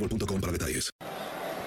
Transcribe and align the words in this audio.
boostmobile.com 0.00 0.40
para 0.40 0.52
detalles. 0.52 0.90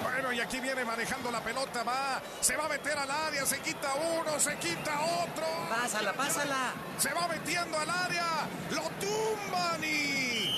Bueno, 0.02 0.34
y 0.34 0.39
aquí 0.39 0.59
viene 0.59 0.84
manejando 0.86 1.31
la 1.31 1.42
pelota, 1.42 1.84
va, 1.84 2.22
se 2.42 2.56
va 2.56 2.66
a 2.66 2.70
meter 2.70 2.98
al 2.98 3.09
área, 3.09 3.45
se 3.45 3.59
quita 3.59 3.94
uno, 3.95 4.39
se 4.39 4.56
quita 4.58 5.00
otro. 5.23 5.45
Pásala, 5.70 6.14
pásala. 6.14 6.73
Se 6.98 7.14
va 7.14 7.27
metiendo 7.27 7.77
al 7.77 7.89
área, 7.89 8.48
lo 8.71 8.83
tumban 8.99 9.83
y... 9.83 10.54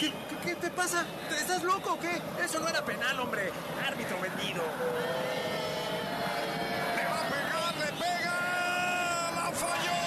¿Qué, 0.00 0.12
qué, 0.28 0.36
qué 0.44 0.54
te 0.56 0.70
pasa? 0.70 1.06
¿Estás 1.30 1.62
loco 1.62 1.94
o 1.94 2.00
qué? 2.00 2.20
Eso 2.42 2.58
no 2.58 2.68
era 2.68 2.84
penal, 2.84 3.18
hombre. 3.20 3.50
Árbitro 3.86 4.20
vendido. 4.20 4.62
Le 6.96 7.04
va 7.06 7.20
a 7.20 7.28
pegar, 7.30 7.76
le 7.76 7.92
pega, 7.92 9.30
la 9.36 9.52
falló. 9.52 10.00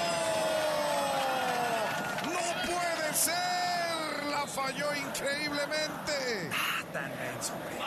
No 2.26 2.42
puede 2.68 3.14
ser, 3.14 4.26
la 4.30 4.46
falló 4.46 4.94
increíblemente. 4.94 6.50
Tan 6.94 7.12
hombre. 7.12 7.78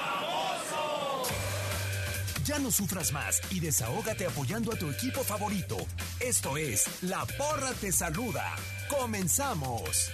Ya 2.45 2.59
no 2.59 2.71
sufras 2.71 3.13
más 3.13 3.41
y 3.51 3.61
desahógate 3.61 4.27
apoyando 4.27 4.73
a 4.73 4.77
tu 4.77 4.91
equipo 4.91 5.23
favorito. 5.23 5.77
Esto 6.19 6.57
es 6.57 7.03
La 7.03 7.25
Porra 7.39 7.73
Te 7.81 7.93
Saluda. 7.93 8.57
¡Comenzamos! 8.89 10.11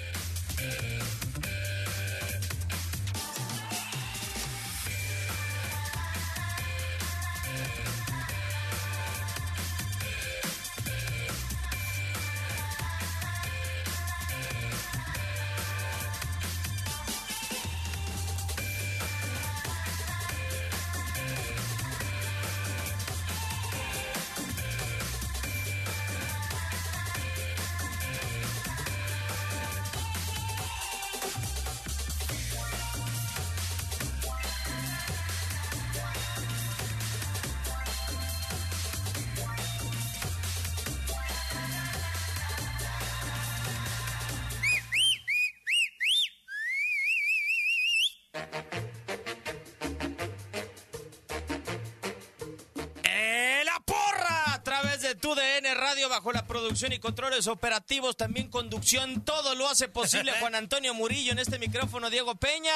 De 55.07 55.15
tu 55.15 55.37
DN 55.37 55.73
Radio 55.75 56.09
bajo 56.09 56.33
la 56.33 56.49
producción 56.49 56.93
y 56.93 56.99
controles 56.99 57.47
operativos, 57.47 58.17
también 58.17 58.49
conducción, 58.49 59.21
todo 59.21 59.55
lo 59.55 59.69
hace 59.69 59.87
posible 59.87 60.33
Juan 60.41 60.57
Antonio 60.57 60.95
Murillo 60.95 61.31
en 61.31 61.39
este 61.39 61.61
micrófono 61.61 62.11
Diego 62.11 62.35
Peña. 62.35 62.73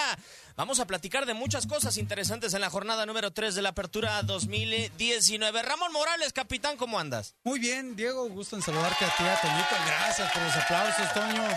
Vamos 0.54 0.78
a 0.78 0.86
platicar 0.86 1.26
de 1.26 1.34
muchas 1.34 1.66
cosas 1.66 1.96
interesantes 1.96 2.54
en 2.54 2.60
la 2.60 2.70
jornada 2.70 3.04
número 3.04 3.32
3 3.32 3.56
de 3.56 3.62
la 3.62 3.70
Apertura 3.70 4.22
2019. 4.22 5.62
Ramón 5.62 5.92
Morales, 5.92 6.32
capitán, 6.32 6.76
¿cómo 6.76 7.00
andas? 7.00 7.34
Muy 7.42 7.58
bien, 7.58 7.96
Diego, 7.96 8.28
gusto 8.28 8.54
en 8.54 8.62
saludarte 8.62 9.04
a 9.04 9.16
ti, 9.16 9.24
a 9.24 9.40
Toñito. 9.40 9.74
Gracias 9.86 10.30
por 10.30 10.42
los 10.42 10.54
aplausos, 10.54 11.12
Toño. 11.12 11.48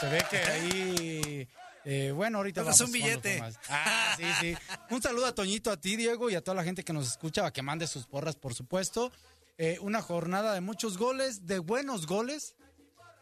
Se 0.00 0.08
ve 0.08 0.24
que 0.30 0.38
ahí 0.38 1.48
eh, 1.84 2.10
bueno, 2.10 2.38
ahorita 2.38 2.62
Vamos 2.62 2.80
un 2.80 2.90
billete. 2.90 3.42
Ah, 3.68 4.14
sí, 4.16 4.24
sí. 4.40 4.56
Un 4.90 5.02
saludo 5.02 5.26
a 5.26 5.34
Toñito, 5.34 5.70
a 5.70 5.76
ti, 5.76 5.94
Diego, 5.94 6.30
y 6.30 6.34
a 6.34 6.40
toda 6.40 6.54
la 6.54 6.64
gente 6.64 6.82
que 6.82 6.92
nos 6.92 7.06
escucha, 7.06 7.44
a 7.44 7.52
que 7.52 7.62
mande 7.62 7.86
sus 7.86 8.06
porras, 8.06 8.34
por 8.34 8.54
supuesto. 8.54 9.12
Eh, 9.58 9.78
una 9.80 10.02
jornada 10.02 10.52
de 10.52 10.60
muchos 10.60 10.98
goles, 10.98 11.46
de 11.46 11.58
buenos 11.58 12.06
goles, 12.06 12.56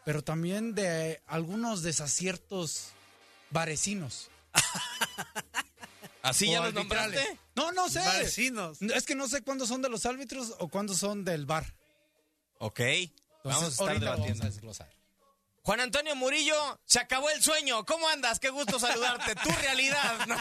pero 0.04 0.22
también 0.24 0.74
de 0.74 1.22
algunos 1.26 1.82
desaciertos 1.82 2.88
varecinos. 3.50 4.30
¿Así 6.22 6.48
O 6.48 6.52
ya 6.52 6.60
los 6.64 6.74
nombraste? 6.74 7.38
No, 7.54 7.70
no 7.72 7.88
sé. 7.88 8.00
Varecinos. 8.00 8.80
Es 8.82 9.04
que 9.04 9.14
no 9.14 9.28
sé 9.28 9.42
cuándo 9.42 9.66
son 9.66 9.82
de 9.82 9.88
los 9.90 10.06
árbitros 10.06 10.54
o 10.58 10.68
cuándo 10.68 10.94
son 10.94 11.24
del 11.24 11.46
bar. 11.46 11.74
Ok. 12.58 12.80
Entonces, 12.80 13.12
Vamos 13.44 13.64
a 13.64 13.68
estar 13.68 14.00
debatiendo. 14.00 14.38
vamos 14.38 14.40
a 14.40 14.46
desglosar. 14.48 14.93
Juan 15.64 15.80
Antonio 15.80 16.14
Murillo, 16.14 16.78
se 16.84 17.00
acabó 17.00 17.30
el 17.30 17.42
sueño. 17.42 17.86
¿Cómo 17.86 18.06
andas? 18.08 18.38
Qué 18.38 18.50
gusto 18.50 18.78
saludarte. 18.78 19.34
Tu 19.36 19.48
realidad. 19.62 20.26
¿no? 20.26 20.36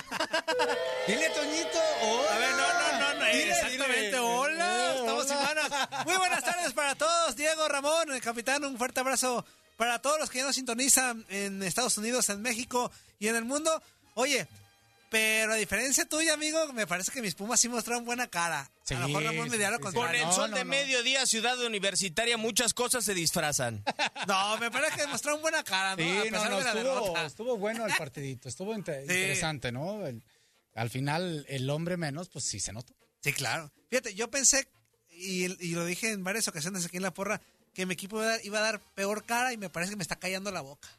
Dile, 1.07 1.29
Toñito. 1.29 1.79
Hola. 2.01 2.33
A 2.33 2.37
ver, 2.39 2.51
no, 2.51 2.73
no, 2.73 2.99
no, 2.99 3.13
no. 3.19 3.25
Dile, 3.27 3.51
exactamente. 3.51 4.05
dile. 4.07 4.19
Hola. 4.19 4.91
Eh, 4.91 4.95
Estamos 4.99 5.25
humanos. 5.31 5.69
Muy 6.05 6.17
buenas 6.17 6.43
tardes 6.43 6.73
para 6.73 6.95
todos. 6.95 7.37
Diego, 7.37 7.69
Ramón, 7.69 8.11
el 8.11 8.21
capitán, 8.21 8.65
un 8.65 8.77
fuerte 8.77 8.99
abrazo 8.99 9.45
para 9.77 10.01
todos 10.01 10.19
los 10.19 10.29
que 10.29 10.39
ya 10.39 10.43
nos 10.43 10.55
sintonizan 10.55 11.25
en 11.29 11.63
Estados 11.63 11.97
Unidos, 11.97 12.27
en 12.27 12.41
México 12.41 12.91
y 13.17 13.29
en 13.29 13.37
el 13.37 13.45
mundo. 13.45 13.81
Oye, 14.15 14.45
Pero 15.13 15.54
a 15.54 15.57
diferencia 15.57 16.06
tuya, 16.10 16.33
amigo, 16.33 16.74
me 16.74 16.88
parece 16.88 17.12
que 17.12 17.21
mis 17.21 17.36
Pumas 17.36 17.60
sí 17.60 17.69
mostraron 17.69 18.04
buena 18.04 18.25
cara. 18.27 18.71
a 18.89 18.94
lo 18.95 19.07
mejor 19.07 19.24
Ramón 19.24 19.48
me 19.51 19.57
dirá 19.57 19.69
lo 19.69 19.80
Con 19.80 19.94
el 20.15 20.31
sol 20.31 20.50
de 20.51 20.65
mediodía, 20.65 21.27
ciudad 21.27 21.56
universitaria, 21.63 22.36
muchas 22.36 22.74
cosas 22.74 23.06
se 23.06 23.13
disfrazan. 23.13 23.83
No, 24.27 24.57
me 24.57 24.71
parece 24.71 24.98
que 25.01 25.06
mostraron 25.07 25.39
buena 25.42 25.63
cara, 25.63 25.95
¿no? 25.95 25.98
Sí, 26.04 26.10
a 26.10 26.15
no, 26.15 26.24
pesar 26.24 26.50
no, 26.50 26.57
de 26.57 26.63
la 26.63 26.71
estuvo, 26.74 27.18
estuvo 27.19 27.57
bueno 27.57 27.86
el 27.86 27.94
partidito, 27.98 28.50
estuvo 28.50 28.74
inte- 28.74 29.01
interesante, 29.01 29.71
¿no? 29.71 30.04
El- 30.07 30.24
al 30.74 30.89
final, 30.89 31.45
el 31.48 31.69
hombre 31.69 31.95
menos, 31.98 32.30
pues 32.30 32.45
sí 32.45 32.59
se 32.59 32.74
nota. 32.74 32.92
Sí, 33.21 33.33
claro. 33.33 33.71
Fíjate, 33.92 34.16
yo 34.16 34.31
pensé, 34.31 34.68
y, 35.12 35.44
y 35.63 35.74
lo 35.75 35.86
dije 35.86 36.09
en 36.09 36.24
varias 36.24 36.48
ocasiones 36.48 36.83
aquí 36.86 36.98
en 36.98 37.04
la 37.04 37.13
porra, 37.13 37.39
que 37.75 37.86
mi 37.86 37.94
equipo 37.94 38.16
iba 38.18 38.25
a, 38.25 38.30
dar, 38.31 38.39
iba 38.45 38.57
a 38.57 38.62
dar 38.63 38.80
peor 38.95 39.24
cara 39.24 39.54
y 39.54 39.57
me 39.57 39.69
parece 39.69 39.92
que 39.92 39.98
me 39.98 40.01
está 40.04 40.16
callando 40.16 40.50
la 40.50 40.62
boca. 40.62 40.89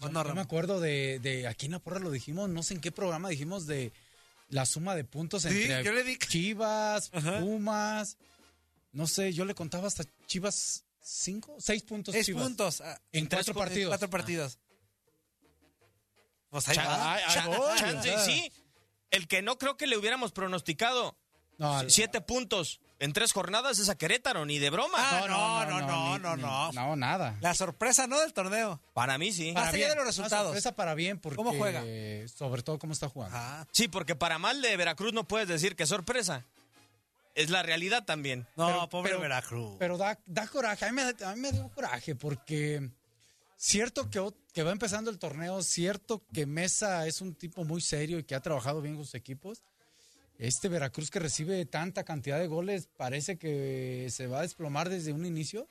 ¿O 0.00 0.06
Yo, 0.06 0.08
no, 0.12 0.26
yo 0.26 0.34
me 0.34 0.40
acuerdo 0.42 0.80
de, 0.80 1.18
de 1.20 1.46
aquí 1.46 1.66
en 1.66 1.72
la 1.72 1.78
porra 1.78 1.98
lo 2.00 2.10
dijimos, 2.10 2.48
no 2.50 2.62
sé 2.62 2.74
en 2.74 2.80
qué 2.80 2.92
programa 2.92 3.28
dijimos 3.30 3.66
de 3.66 3.92
la 4.48 4.66
suma 4.66 4.94
de 4.94 5.04
puntos 5.04 5.42
Sí, 5.42 5.48
entre 5.48 5.82
yo 5.84 5.92
le 5.92 6.04
di- 6.04 6.18
Chivas, 6.18 7.10
Pumas, 7.40 8.16
no 8.92 9.06
sé, 9.06 9.32
yo 9.32 9.44
le 9.44 9.54
contaba 9.54 9.88
hasta 9.88 10.04
Chivas 10.26 10.84
cinco, 11.00 11.56
seis 11.58 11.82
puntos 11.82 12.12
Seis 12.14 12.26
Chivas. 12.26 12.42
puntos. 12.44 12.80
ah, 12.82 13.00
En 13.12 13.28
tres 13.28 13.46
cuatro 13.46 13.54
partidos. 13.60 13.88
cuatro 13.90 14.10
partidos. 14.10 14.58
Pues 16.50 16.68
ahí 16.68 16.76
va. 16.76 17.18
Sea. 18.02 18.18
sí. 18.24 18.52
El 19.10 19.28
que 19.28 19.42
no 19.42 19.58
creo 19.58 19.76
que 19.76 19.86
le 19.86 19.96
hubiéramos 19.96 20.32
pronosticado. 20.32 21.16
No, 21.58 21.88
Siete 21.88 22.20
puntos 22.20 22.80
en 22.98 23.12
tres 23.12 23.32
jornadas 23.32 23.78
es 23.78 23.88
a 23.88 23.96
Querétaro, 23.96 24.46
ni 24.46 24.58
de 24.58 24.70
broma. 24.70 24.96
Ah, 24.98 25.24
no, 25.28 25.64
no, 25.66 25.80
no, 25.80 26.18
no, 26.18 26.36
ni- 26.36 26.42
no. 26.42 26.72
no, 26.72 26.96
nada. 26.96 27.36
La 27.40 27.54
sorpresa, 27.54 28.06
¿no? 28.06 28.18
Del 28.20 28.32
torneo. 28.32 28.80
Para 28.94 29.18
mí 29.18 29.32
sí. 29.32 29.52
Más 29.52 29.72
allá 29.74 29.90
de 29.90 29.96
los 29.96 30.06
resultados. 30.06 30.46
sorpresa 30.46 30.72
para 30.74 30.94
bien, 30.94 31.18
porque 31.18 31.36
¿Cómo 31.36 31.52
juega? 31.54 31.82
sobre 32.34 32.62
todo 32.62 32.78
cómo 32.78 32.92
está 32.92 33.08
jugando. 33.08 33.36
Sí, 33.72 33.88
porque 33.88 34.14
para 34.16 34.38
mal 34.38 34.62
de 34.62 34.76
Veracruz 34.76 35.12
no 35.12 35.24
puedes 35.24 35.48
decir 35.48 35.76
que 35.76 35.86
sorpresa. 35.86 36.44
Es 37.34 37.50
la 37.50 37.62
realidad 37.62 38.04
también. 38.06 38.46
No, 38.56 38.66
Pero- 38.66 38.88
pobre 38.88 39.10
pero- 39.10 39.20
Veracruz. 39.20 39.76
Pero 39.78 39.98
da, 39.98 40.18
da 40.24 40.46
coraje, 40.48 40.86
a 40.86 40.92
mí, 40.92 40.94
me, 41.02 41.24
a 41.26 41.34
mí 41.34 41.40
me 41.40 41.52
dio 41.52 41.68
coraje 41.68 42.14
porque 42.14 42.88
cierto 43.58 44.08
que 44.10 44.62
va 44.62 44.70
empezando 44.72 45.10
el 45.10 45.18
torneo, 45.18 45.62
cierto 45.62 46.22
que 46.32 46.46
Mesa 46.46 47.06
es 47.06 47.20
un 47.20 47.34
tipo 47.34 47.62
muy 47.64 47.82
serio 47.82 48.18
y 48.18 48.24
que 48.24 48.34
ha 48.34 48.40
trabajado 48.40 48.80
bien 48.80 48.96
con 48.96 49.04
sus 49.04 49.14
equipos. 49.14 49.62
Este 50.38 50.68
Veracruz 50.68 51.10
que 51.10 51.18
recibe 51.18 51.64
tanta 51.66 52.04
cantidad 52.04 52.38
de 52.38 52.46
goles 52.46 52.88
parece 52.96 53.38
que 53.38 54.08
se 54.10 54.26
va 54.26 54.40
a 54.40 54.42
desplomar 54.42 54.88
desde 54.88 55.12
un 55.12 55.24
inicio. 55.24 55.66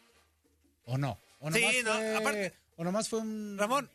¿O 0.86 0.98
no? 0.98 1.20
¿O 1.40 1.52
Sí, 1.52 1.60
nomás 1.62 1.84
no, 1.84 1.92
fue, 1.94 2.16
aparte- 2.16 2.54
o 2.78 2.84
nomás 2.84 3.10
fue 3.10 3.20
un... 3.20 3.58
Ramón. 3.58 3.92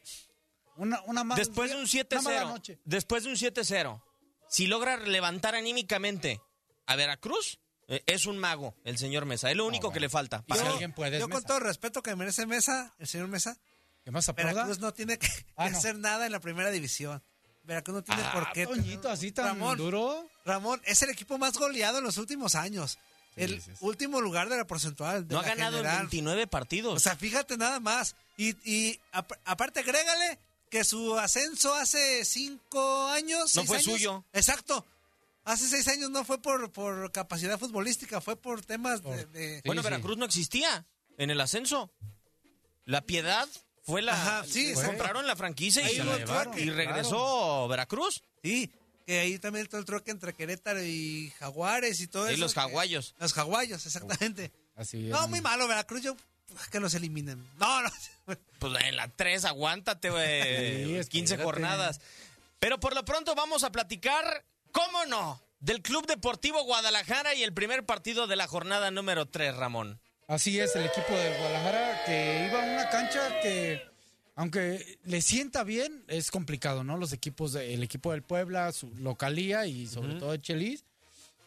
Una, 0.76 1.02
una 1.02 1.34
Después 1.34 1.70
de 1.70 1.76
un 1.76 1.82
una 1.82 2.22
mala 2.22 2.42
7-0. 2.44 2.48
noche. 2.48 2.78
Después 2.84 3.24
de 3.24 3.30
un 3.30 3.36
7-0. 3.36 4.02
Si 4.48 4.66
logra 4.66 4.96
levantar 4.96 5.54
anímicamente 5.54 6.40
a 6.86 6.96
Veracruz, 6.96 7.58
eh, 7.88 8.02
es 8.06 8.26
un 8.26 8.38
mago 8.38 8.74
el 8.84 8.96
señor 8.98 9.26
Mesa. 9.26 9.50
Es 9.50 9.56
lo 9.56 9.66
único 9.66 9.92
que 9.92 10.00
le 10.00 10.08
falta. 10.08 10.42
Para 10.42 10.62
mí. 10.62 10.68
alguien 10.68 10.92
puede, 10.92 11.18
Yo 11.18 11.28
con 11.28 11.42
todo 11.42 11.58
el 11.58 11.64
respeto 11.64 12.02
que 12.02 12.14
merece 12.16 12.46
Mesa, 12.46 12.94
el 12.98 13.06
señor 13.06 13.28
Mesa, 13.28 13.56
¿Qué 14.04 14.10
más 14.10 14.28
aplauda? 14.28 14.52
Veracruz 14.52 14.78
no 14.78 14.92
tiene 14.94 15.18
que, 15.18 15.28
Ah, 15.56 15.66
que 15.66 15.70
no. 15.72 15.78
hacer 15.78 15.98
nada 15.98 16.24
en 16.26 16.32
la 16.32 16.40
primera 16.40 16.70
división. 16.70 17.22
Veracruz 17.64 17.96
no 17.96 18.02
tiene 18.02 18.22
Ah, 18.24 18.32
por 18.32 18.52
qué. 18.52 18.66
Toñito, 18.66 19.10
así 19.10 19.30
tan 19.32 19.44
Ramón, 19.46 19.76
duro. 19.76 20.26
Ramón, 20.44 20.80
es 20.84 21.02
el 21.02 21.10
equipo 21.10 21.38
más 21.38 21.56
goleado 21.58 21.98
en 21.98 22.04
los 22.04 22.16
últimos 22.18 22.54
años. 22.54 22.98
el 23.36 23.60
sí, 23.62 23.70
sí. 23.70 23.76
último 23.80 24.20
lugar 24.20 24.48
de 24.48 24.56
la 24.56 24.66
porcentual. 24.66 25.26
de 25.28 25.34
No 25.34 25.40
ha 25.40 25.44
ganado 25.44 25.76
en 25.78 25.82
general. 25.84 25.98
29 26.02 26.46
partidos. 26.46 26.94
O 26.96 26.98
sea, 27.00 27.16
fíjate 27.16 27.56
nada 27.56 27.78
más. 27.80 28.16
Y, 28.36 28.56
y 28.70 28.98
ap- 29.12 29.32
aparte, 29.44 29.80
agrégale 29.80 30.38
que 30.70 30.84
su 30.84 31.16
ascenso 31.18 31.74
hace 31.74 32.24
cinco 32.24 33.06
años. 33.08 33.54
No 33.56 33.64
fue 33.64 33.76
años. 33.76 33.84
suyo. 33.84 34.24
Exacto. 34.32 34.86
Hace 35.44 35.68
seis 35.68 35.88
años 35.88 36.10
no 36.10 36.24
fue 36.24 36.40
por, 36.40 36.70
por 36.70 37.10
capacidad 37.12 37.58
futbolística, 37.58 38.20
fue 38.20 38.36
por 38.36 38.62
temas 38.64 39.02
de. 39.02 39.26
de- 39.26 39.62
bueno, 39.64 39.82
Veracruz 39.82 40.16
no 40.18 40.24
existía 40.26 40.84
en 41.18 41.30
el 41.30 41.40
ascenso. 41.40 41.90
La 42.84 43.00
Piedad 43.02 43.48
fue 43.84 44.02
la. 44.02 44.12
Ajá, 44.12 44.44
sí, 44.46 44.74
fue- 44.74 44.84
compraron 44.86 45.26
la 45.26 45.36
franquicia 45.36 45.90
y, 45.90 45.96
y 46.60 46.70
regresó 46.70 47.68
Veracruz. 47.68 48.22
Sí, 48.42 48.70
que 49.10 49.18
ahí 49.18 49.38
también 49.40 49.64
está 49.64 49.76
el 49.76 49.84
troque 49.84 50.12
entre 50.12 50.34
Querétaro 50.34 50.80
y 50.84 51.32
Jaguares 51.40 51.98
y 52.00 52.06
todo 52.06 52.30
Y 52.30 52.34
eso. 52.34 52.42
los 52.42 52.54
que- 52.54 52.60
jaguayos. 52.60 53.16
Los 53.18 53.32
jaguayos, 53.32 53.84
exactamente. 53.84 54.52
Así 54.76 54.98
No, 54.98 55.16
eran. 55.18 55.30
muy 55.30 55.40
malo, 55.40 55.66
Veracruz, 55.66 56.00
yo. 56.02 56.16
Que 56.70 56.78
los 56.78 56.94
eliminen. 56.94 57.44
No, 57.58 57.82
no. 57.82 57.90
Pues 58.60 58.84
en 58.84 58.94
la 58.94 59.08
3, 59.08 59.44
aguántate, 59.46 60.10
güey. 60.10 61.02
Sí, 61.02 61.08
15 61.10 61.34
espérate. 61.34 61.42
jornadas. 61.42 62.00
Pero 62.60 62.78
por 62.78 62.94
lo 62.94 63.04
pronto 63.04 63.34
vamos 63.34 63.64
a 63.64 63.72
platicar, 63.72 64.44
¿cómo 64.70 65.04
no? 65.06 65.42
Del 65.58 65.82
Club 65.82 66.06
Deportivo 66.06 66.62
Guadalajara 66.62 67.34
y 67.34 67.42
el 67.42 67.52
primer 67.52 67.84
partido 67.84 68.28
de 68.28 68.36
la 68.36 68.46
jornada 68.46 68.92
número 68.92 69.26
3, 69.26 69.56
Ramón. 69.56 70.00
Así 70.28 70.60
es, 70.60 70.76
el 70.76 70.86
equipo 70.86 71.12
del 71.12 71.36
Guadalajara 71.36 72.04
que 72.06 72.46
iba 72.48 72.62
a 72.62 72.66
una 72.74 72.88
cancha 72.90 73.40
que, 73.42 73.82
aunque 74.40 74.98
le 75.04 75.20
sienta 75.20 75.64
bien, 75.64 76.02
es 76.08 76.30
complicado, 76.30 76.82
¿no? 76.82 76.96
Los 76.96 77.12
equipos, 77.12 77.52
de- 77.52 77.74
el 77.74 77.82
equipo 77.82 78.10
del 78.12 78.22
Puebla, 78.22 78.72
su 78.72 78.90
localía 78.96 79.66
y 79.66 79.86
sobre 79.86 80.14
todo 80.14 80.32
de 80.32 80.40
Chelis. 80.40 80.82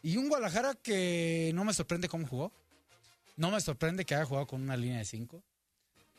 Y 0.03 0.17
un 0.17 0.29
Guadalajara 0.29 0.75
que 0.75 1.51
no 1.55 1.63
me 1.63 1.73
sorprende 1.73 2.07
cómo 2.07 2.27
jugó. 2.27 2.51
No 3.35 3.49
me 3.49 3.59
sorprende 3.61 4.05
que 4.05 4.13
haya 4.13 4.25
jugado 4.25 4.45
con 4.45 4.61
una 4.61 4.77
línea 4.77 4.99
de 4.99 5.05
cinco. 5.05 5.41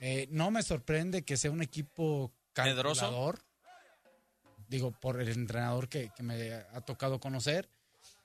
Eh, 0.00 0.26
no 0.32 0.50
me 0.50 0.64
sorprende 0.64 1.22
que 1.22 1.36
sea 1.36 1.52
un 1.52 1.62
equipo 1.62 2.32
calculador. 2.52 3.38
Digo, 4.68 4.90
por 4.90 5.20
el 5.20 5.28
entrenador 5.28 5.88
que, 5.88 6.10
que 6.16 6.22
me 6.24 6.52
ha 6.54 6.80
tocado 6.80 7.20
conocer. 7.20 7.68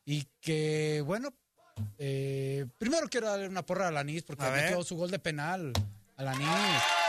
Y 0.05 0.25
que, 0.41 1.03
bueno, 1.05 1.31
eh, 1.99 2.65
primero 2.79 3.07
quiero 3.09 3.27
darle 3.27 3.47
una 3.47 3.63
porra 3.63 3.85
a 3.85 3.87
Alanis 3.89 4.23
porque 4.23 4.43
metió 4.63 4.83
su 4.83 4.95
gol 4.95 5.11
de 5.11 5.19
penal. 5.19 5.71
Alanis, 6.17 6.47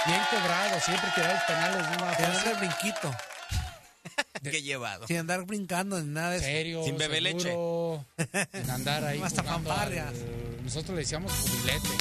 bien 0.07 0.21
cobrado, 0.31 0.81
siempre 0.81 1.11
tirar 1.15 1.35
los 1.35 1.43
penales 1.45 1.91
de 1.91 1.97
una 2.03 2.13
fase. 2.15 2.55
brinquito. 2.55 3.15
Qué 4.43 4.63
llevado. 4.63 5.07
Sin 5.07 5.19
andar 5.19 5.45
brincando 5.45 6.01
ni 6.01 6.09
nada 6.13 6.31
de 6.31 6.37
eso. 6.39 6.47
serio, 6.47 6.85
Sin 6.85 6.97
bebé 6.97 7.21
seguro, 7.41 8.07
sin 8.53 8.71
andar 8.71 9.05
ahí 9.05 9.21
Hasta 9.25 9.43
fanfarrias. 9.43 10.15
nosotros 10.63 10.91
le 10.95 11.03
decíamos 11.03 11.33
cubilete. 11.33 11.89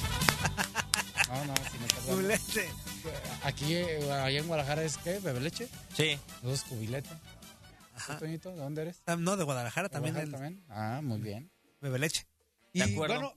No, 1.30 1.46
no, 1.46 1.54
sin 1.58 1.84
estar 1.84 2.00
hablando. 2.00 2.16
Culete. 2.16 2.70
Aquí, 3.44 3.76
eh, 3.76 4.12
allá 4.12 4.40
en 4.40 4.48
Guadalajara 4.48 4.82
es 4.82 4.98
¿qué? 4.98 5.20
¿Bebe 5.20 5.40
leche? 5.42 5.70
Sí. 5.96 6.20
Dos 6.42 6.64
cubilete. 6.64 7.08
¿Tú, 8.08 8.14
Toñito? 8.18 8.50
¿De 8.50 8.56
dónde 8.58 8.82
eres? 8.82 9.04
Ah, 9.06 9.16
No, 9.16 9.38
de 9.38 9.44
Guadalajara 9.44 9.90
también. 9.90 10.16
Guadalajara 10.16 10.44
también. 10.44 10.66
Ah, 10.70 11.02
muy 11.04 11.20
bien. 11.20 11.52
Bebe 11.82 12.00
leche. 12.00 12.26
Y 12.74 12.80
De 12.80 12.92
acuerdo. 12.94 13.14
bueno, 13.16 13.34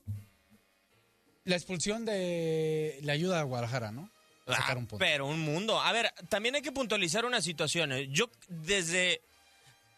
la 1.43 1.55
expulsión 1.55 2.03
de 2.03 2.97
la 3.03 3.13
ayuda 3.13 3.41
a 3.41 3.43
Guadalajara, 3.43 3.91
¿no? 3.91 4.09
Sacar 4.47 4.75
Ah, 4.75 4.77
un 4.79 4.87
punto. 4.87 4.97
pero 4.97 5.25
un 5.27 5.39
mundo. 5.39 5.79
A 5.79 5.91
ver, 5.91 6.13
también 6.29 6.55
hay 6.55 6.61
que 6.61 6.71
puntualizar 6.71 7.25
una 7.25 7.41
situación. 7.41 7.91
¿eh? 7.93 8.07
Yo 8.09 8.29
desde... 8.49 9.21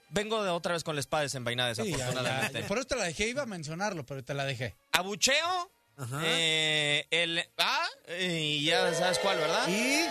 Vengo 0.10 0.44
de 0.44 0.52
otra 0.52 0.74
vez 0.74 0.84
con 0.84 0.96
la 0.96 1.00
espada 1.02 1.24
desenvainada, 1.24 1.74
Sí, 1.74 1.82
ya, 1.90 1.98
desafortunadamente. 1.98 2.62
ya. 2.62 2.68
Por 2.68 2.78
eso 2.78 2.88
te 2.88 2.96
la 2.96 3.06
dejé, 3.06 3.28
iba 3.28 3.42
a 3.42 3.46
mencionarlo, 3.48 4.06
pero 4.06 4.24
te 4.24 4.34
la 4.36 4.46
dejé. 4.46 4.76
Abucheo, 4.92 5.72
eh, 6.24 7.06
el... 7.10 7.44
Ah, 7.58 7.88
y 8.20 8.64
ya 8.66 8.94
sabes 8.94 9.18
cuál, 9.20 9.40
¿verdad? 9.40 9.68
Y. 9.68 10.06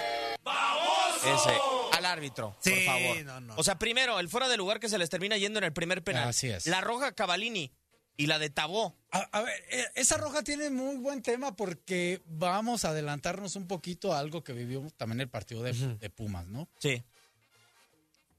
Ese, 1.25 1.56
al 1.92 2.04
árbitro, 2.04 2.54
Sí, 2.61 2.70
por 2.70 2.85
favor. 2.85 3.25
no, 3.25 3.40
no. 3.40 3.54
O 3.56 3.64
sea, 3.64 3.78
primero, 3.78 4.20
el 4.20 4.28
fuera 4.28 4.47
de 4.49 4.58
lugar 4.58 4.78
que 4.78 4.90
se 4.90 4.99
les 4.99 5.08
termina 5.08 5.38
yendo 5.38 5.58
en 5.58 5.64
el 5.64 5.73
primer 5.73 6.02
penal. 6.04 6.28
Así 6.28 6.50
es. 6.50 6.66
La 6.66 6.82
roja 6.82 7.12
Cavalini 7.12 7.73
y 8.16 8.26
la 8.26 8.38
de 8.38 8.50
Tabó. 8.50 8.97
A, 9.11 9.18
a 9.18 9.42
ver, 9.42 9.62
eh, 9.71 9.87
esa 9.94 10.16
roja 10.16 10.42
tiene 10.42 10.71
muy 10.71 10.97
buen 10.97 11.23
tema 11.23 11.56
porque 11.56 12.23
vamos 12.26 12.85
a 12.85 12.90
adelantarnos 12.90 13.56
un 13.56 13.66
poquito 13.66 14.12
a 14.12 14.18
algo 14.18 14.44
que 14.44 14.52
vivió 14.52 14.88
también 14.97 15.21
el 15.21 15.28
partido 15.28 15.62
de, 15.62 15.73
de 15.73 16.11
Pumas, 16.11 16.47
¿no? 16.47 16.68
Sí. 16.78 17.02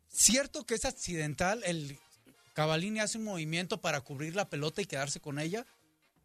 Cierto 0.10 0.66
que 0.66 0.76
es 0.76 0.86
accidental, 0.86 1.62
el 1.66 2.00
Cavalini 2.54 3.02
hace 3.02 3.18
un 3.18 3.26
movimiento 3.26 3.82
para 3.82 4.00
cubrir 4.02 4.36
la 4.36 4.50
pelota 4.50 4.82
y 4.82 4.86
quedarse 4.86 5.20
con 5.20 5.40
ella, 5.40 5.66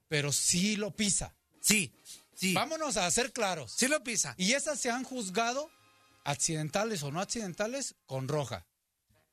pero 0.09 0.33
sí 0.33 0.77
lo 0.77 0.93
pisa. 0.93 1.35
Sí, 1.61 1.93
sí. 2.35 2.55
Vámonos 2.55 2.97
a 2.97 3.11
ser 3.11 3.33
claros. 3.33 3.73
Sí 3.73 3.89
lo 3.89 4.03
pisa. 4.05 4.35
Y 4.39 4.53
esas 4.53 4.79
se 4.79 4.91
han 4.91 5.03
juzgado, 5.03 5.69
accidentales 6.25 7.03
o 7.03 7.11
no 7.11 7.21
accidentales, 7.21 7.97
con 8.07 8.29
roja. 8.29 8.65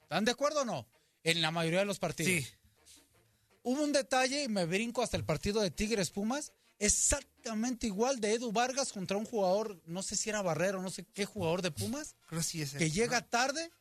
¿Están 0.01 0.25
de 0.25 0.31
acuerdo 0.31 0.61
o 0.61 0.65
no? 0.65 0.87
En 1.23 1.41
la 1.41 1.51
mayoría 1.51 1.79
de 1.79 1.85
los 1.85 1.99
partidos. 1.99 2.31
Sí. 2.31 2.47
Hubo 3.63 3.83
un 3.83 3.91
detalle, 3.91 4.43
y 4.43 4.47
me 4.47 4.65
brinco 4.65 5.01
hasta 5.03 5.17
el 5.17 5.25
partido 5.25 5.61
de 5.61 5.71
Tigres 5.71 6.09
Pumas, 6.09 6.51
exactamente 6.79 7.87
igual 7.87 8.19
de 8.19 8.33
Edu 8.33 8.51
Vargas 8.51 8.93
contra 8.93 9.17
un 9.17 9.25
jugador, 9.25 9.81
no 9.85 10.03
sé 10.03 10.15
si 10.15 10.29
era 10.29 10.41
Barrero, 10.41 10.81
no 10.81 10.89
sé 10.89 11.05
qué 11.13 11.25
jugador 11.25 11.61
de 11.61 11.71
Pumas, 11.71 12.15
Creo 12.27 12.39
que 12.41 12.47
sí 12.47 12.61
es 12.61 12.73
que 12.73 12.91
llega 12.91 13.19
¿no? 13.21 13.25
tarde 13.25 13.71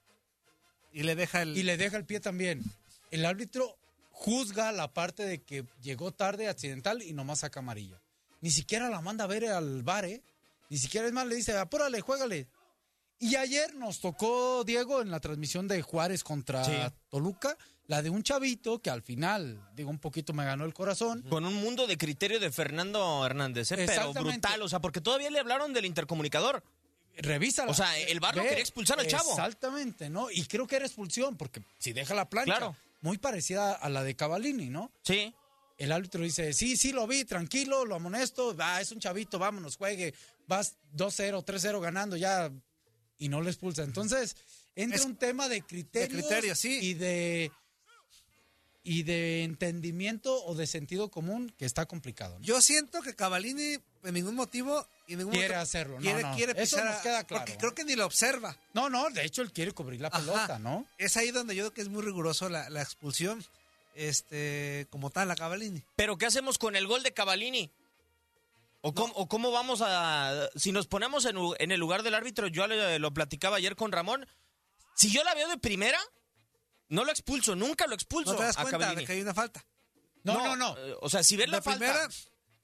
Y 0.93 1.03
le 1.03 1.15
deja 1.15 1.43
el. 1.43 1.57
y 1.57 1.63
le 1.63 1.77
deja 1.77 1.97
el 1.97 2.05
pie 2.05 2.21
también. 2.21 2.63
El 3.11 3.25
árbitro 3.25 3.77
juzga 4.11 4.73
la 4.73 4.93
parte 4.93 5.25
de 5.25 5.43
que 5.43 5.65
llegó 5.83 6.13
tarde, 6.13 6.49
accidental 6.49 7.03
y 7.03 7.13
nomás 7.13 7.41
saca 7.41 7.61
amarilla. 7.61 8.01
Ni 8.41 8.51
siquiera 8.51 8.89
la 8.91 9.01
manda 9.01 9.25
a 9.25 9.29
ver 9.29 9.47
al 9.47 9.83
bar, 9.83 10.05
¿eh? 10.05 10.23
Ni 10.69 10.79
siquiera 10.79 11.07
es 11.07 11.13
más, 11.13 11.27
le 11.27 11.37
dice, 11.37 11.57
apúrale, 11.57 12.01
juégale. 12.01 12.49
Y 13.19 13.37
ayer 13.37 13.75
nos 13.77 14.01
tocó, 14.01 14.65
Diego, 14.65 15.01
en 15.01 15.11
la 15.11 15.21
transmisión 15.21 15.69
de 15.69 15.81
Juárez 15.83 16.23
contra 16.25 16.65
Sí. 16.65 16.73
Toluca, 17.09 17.57
la 17.89 18.03
de 18.03 18.11
un 18.11 18.23
chavito 18.23 18.81
que 18.81 18.91
al 18.91 19.03
final, 19.03 19.61
digo, 19.75 19.91
un 19.91 19.99
poquito 19.99 20.33
me 20.33 20.45
ganó 20.45 20.65
el 20.65 20.75
corazón. 20.75 21.23
Con 21.29 21.45
un 21.45 21.55
mundo 21.55 21.87
de 21.87 21.97
criterio 21.97 22.41
de 22.41 22.51
Fernando 22.51 23.25
Hernández, 23.25 23.71
¿eh? 23.73 23.85
pero 23.87 24.13
brutal. 24.13 24.63
O 24.63 24.69
sea, 24.69 24.81
porque 24.81 25.01
todavía 25.01 25.31
le 25.31 25.39
hablaron 25.39 25.73
del 25.73 25.85
intercomunicador. 25.85 26.63
Revisa. 27.19 27.65
O 27.67 27.73
sea, 27.75 27.97
el 27.99 28.21
VAR 28.21 28.37
lo 28.37 28.43
quería 28.43 28.59
expulsar 28.59 29.01
al 29.01 29.07
chavo. 29.07 29.31
Exactamente, 29.31 30.11
¿no? 30.11 30.31
Y 30.31 30.45
creo 30.45 30.67
que 30.67 30.77
era 30.77 30.85
expulsión, 30.85 31.37
porque 31.37 31.63
si 31.79 31.93
deja 31.95 32.15
la 32.15 32.29
plancha, 32.29 32.57
Claro. 32.57 32.77
muy 33.01 33.17
parecida 33.19 33.73
a 33.73 33.89
la 33.89 34.03
de 34.05 34.15
Cavallini, 34.15 34.69
¿no? 34.69 34.91
Sí. 35.03 35.33
El 35.79 35.93
árbitro 35.93 36.23
dice, 36.23 36.53
sí, 36.53 36.77
sí, 36.77 36.93
lo 36.93 37.07
vi, 37.07 37.25
tranquilo, 37.25 37.85
lo 37.87 37.95
amonesto, 37.95 38.55
va, 38.57 38.81
es 38.83 38.93
un 38.93 39.01
chavito, 39.01 39.39
vámonos, 39.39 39.77
juegue, 39.77 40.13
vas 40.47 40.77
2-0, 40.95 41.43
3-0 41.45 41.81
ganando 41.81 42.17
ya, 42.17 42.51
y 43.19 43.29
no 43.31 43.41
le 43.41 43.51
expulsa. 43.51 43.83
Entonces, 43.83 44.37
entra 44.75 44.99
Es- 44.99 45.05
un 45.07 45.17
tema 45.17 45.49
de 45.49 45.63
criterios, 45.63 46.13
criterios, 46.27 46.59
sí. 46.59 46.79
y 46.83 46.95
de 46.95 47.51
y 48.89 49.03
de 49.03 49.43
entendimiento 49.43 50.45
o 50.45 50.55
de 50.55 50.67
sentido 50.69 51.11
común 51.11 51.53
que 51.59 51.65
está 51.65 51.87
complicado. 51.87 52.39
¿no? 52.39 52.45
Yo 52.45 52.61
siento 52.63 53.03
que 53.03 53.17
Cavallini, 53.17 53.79
en 54.05 54.15
ningún 54.15 54.37
motivo, 54.37 54.87
y 55.09 55.15
en 55.15 55.19
ningún 55.19 55.35
Quiere 55.35 55.57
hacerlo, 55.57 55.97
no, 55.97 56.03
quiere, 56.03 56.23
no. 56.23 56.35
quiere 56.37 56.63
Eso 56.63 56.83
nos 56.85 56.95
a- 56.97 57.03
queda 57.03 57.25
claro, 57.25 57.45
Porque 57.45 57.59
creo 57.59 57.75
que 57.75 57.85
ni 57.85 57.97
lo 57.97 58.07
observa. 58.07 58.57
No, 58.75 58.89
no, 58.89 59.11
de 59.11 59.25
hecho 59.25 59.43
él 59.43 59.53
quiere 59.53 59.73
cubrir 59.73 60.01
la 60.01 60.09
Ajá. 60.09 60.19
pelota, 60.21 60.59
¿no? 60.61 60.87
Es 60.99 61.17
ahí 61.17 61.33
donde 61.33 61.57
yo 61.57 61.65
creo 61.65 61.73
que 61.75 61.81
es 61.81 61.89
muy 61.89 62.03
riguroso 62.03 62.49
la, 62.49 62.71
la 62.71 62.81
expulsión, 62.83 63.45
este, 63.97 64.87
como 64.91 65.11
tal, 65.11 65.31
a 65.31 65.37
Cavallini. 65.37 65.83
Pero 65.97 66.17
¿qué 66.17 66.27
hacemos 66.27 66.57
con 66.59 66.77
el 66.77 66.87
gol 66.87 67.03
de 67.03 67.13
Cavallini? 67.13 67.71
¿O, 68.83 68.95
cómo, 68.95 69.13
o 69.15 69.27
cómo 69.27 69.51
vamos 69.51 69.81
a... 69.83 70.49
Si 70.55 70.71
nos 70.71 70.87
ponemos 70.87 71.25
en, 71.27 71.71
el 71.73 71.81
lugar 71.81 72.05
del 72.05 72.15
árbitro, 72.15 72.47
yo 72.47 72.67
le- 72.69 72.99
lo 73.01 73.13
platicaba 73.13 73.57
ayer 73.57 73.75
con 73.75 73.91
Ramón, 73.91 74.27
si 74.95 75.11
yo 75.11 75.25
la 75.25 75.35
veo 75.35 75.49
de 75.49 75.59
primera, 75.59 75.99
no 76.89 77.05
lo 77.05 77.11
expulso, 77.13 77.55
nunca 77.57 77.87
lo 77.87 77.95
expulso 77.95 78.33
No 78.33 78.39
te 78.39 78.45
das 78.45 78.59
a 78.59 78.63
cuenta 78.63 78.95
de 78.95 79.05
que 79.05 79.13
hay 79.13 79.21
una 79.21 79.35
falta. 79.35 79.65
No, 80.25 80.35
no, 80.35 80.57
no. 80.57 80.77
eh, 80.79 80.95
O 81.01 81.09
sea, 81.09 81.23
si 81.23 81.37
ves 81.37 81.47
De 81.47 81.53
la 81.53 81.63
falta 81.63 81.79
primera- 81.79 82.09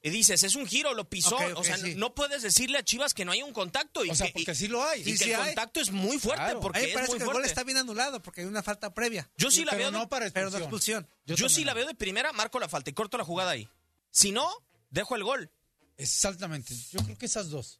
y 0.04 0.10
dices, 0.10 0.42
es 0.42 0.56
un 0.56 0.66
giro, 0.66 0.94
lo 0.94 1.08
pisó, 1.08 1.36
o 1.54 1.62
sea, 1.62 1.76
sí. 1.78 1.94
no 1.94 2.12
puedes 2.12 2.42
decirle 2.42 2.78
a 2.78 2.82
Chivas 2.84 3.14
que 3.14 3.24
no 3.24 3.30
hay 3.30 3.40
un 3.44 3.52
contacto. 3.52 4.04
Y 4.04 4.10
O 4.10 4.14
sea, 4.16 4.26
que, 4.26 4.32
porque 4.32 4.50
y- 4.50 4.54
sí 4.56 4.66
lo 4.66 4.82
hay. 4.84 5.00
y 5.00 5.04
Sí, 5.04 5.12
que 5.12 5.18
sí 5.24 5.30
el 5.30 5.36
hay. 5.40 5.46
contacto 5.46 5.80
es 5.80 5.92
muy 5.92 6.18
fuerte, 6.18 6.42
Claro. 6.42 6.58
A 6.58 6.60
porque 6.60 6.80
mí 6.80 6.84
me 6.86 6.90
es 6.90 6.94
parece 6.96 7.12
muy 7.12 7.18
que 7.18 7.24
el 7.24 7.32
gol 7.32 7.44
está 7.44 7.62
bien 7.62 7.78
anulado 7.78 8.20
porque 8.20 8.40
hay 8.40 8.48
una 8.48 8.64
falta 8.64 8.92
previa. 8.92 9.30
Yo 9.36 9.52
sí 9.52 9.64
la 9.64 9.70
pero 9.72 9.82
veo 9.84 9.92
de- 9.92 9.98
no 9.98 10.08
para 10.08 10.28
Pero 10.30 10.50
de 10.50 10.58
expulsión. 10.58 11.04
expulsión. 11.04 11.36
Yo, 11.38 11.48
sí 11.48 11.64
la 11.64 11.72
veo 11.74 11.86
de 11.86 11.94
primera, 11.94 12.32
marco 12.32 12.58
la 12.58 12.68
falta 12.68 12.90
y 12.90 12.94
corto 12.94 13.16
la 13.16 13.24
jugada 13.24 13.52
ahí. 13.52 13.68
Si 14.10 14.32
no, 14.32 14.50
dejo 14.90 15.14
el 15.14 15.22
gol. 15.22 15.52
Exactamente. 15.96 16.74
Yo 16.90 17.00
creo 17.04 17.16
que 17.16 17.26
esas 17.26 17.50
dos. 17.50 17.78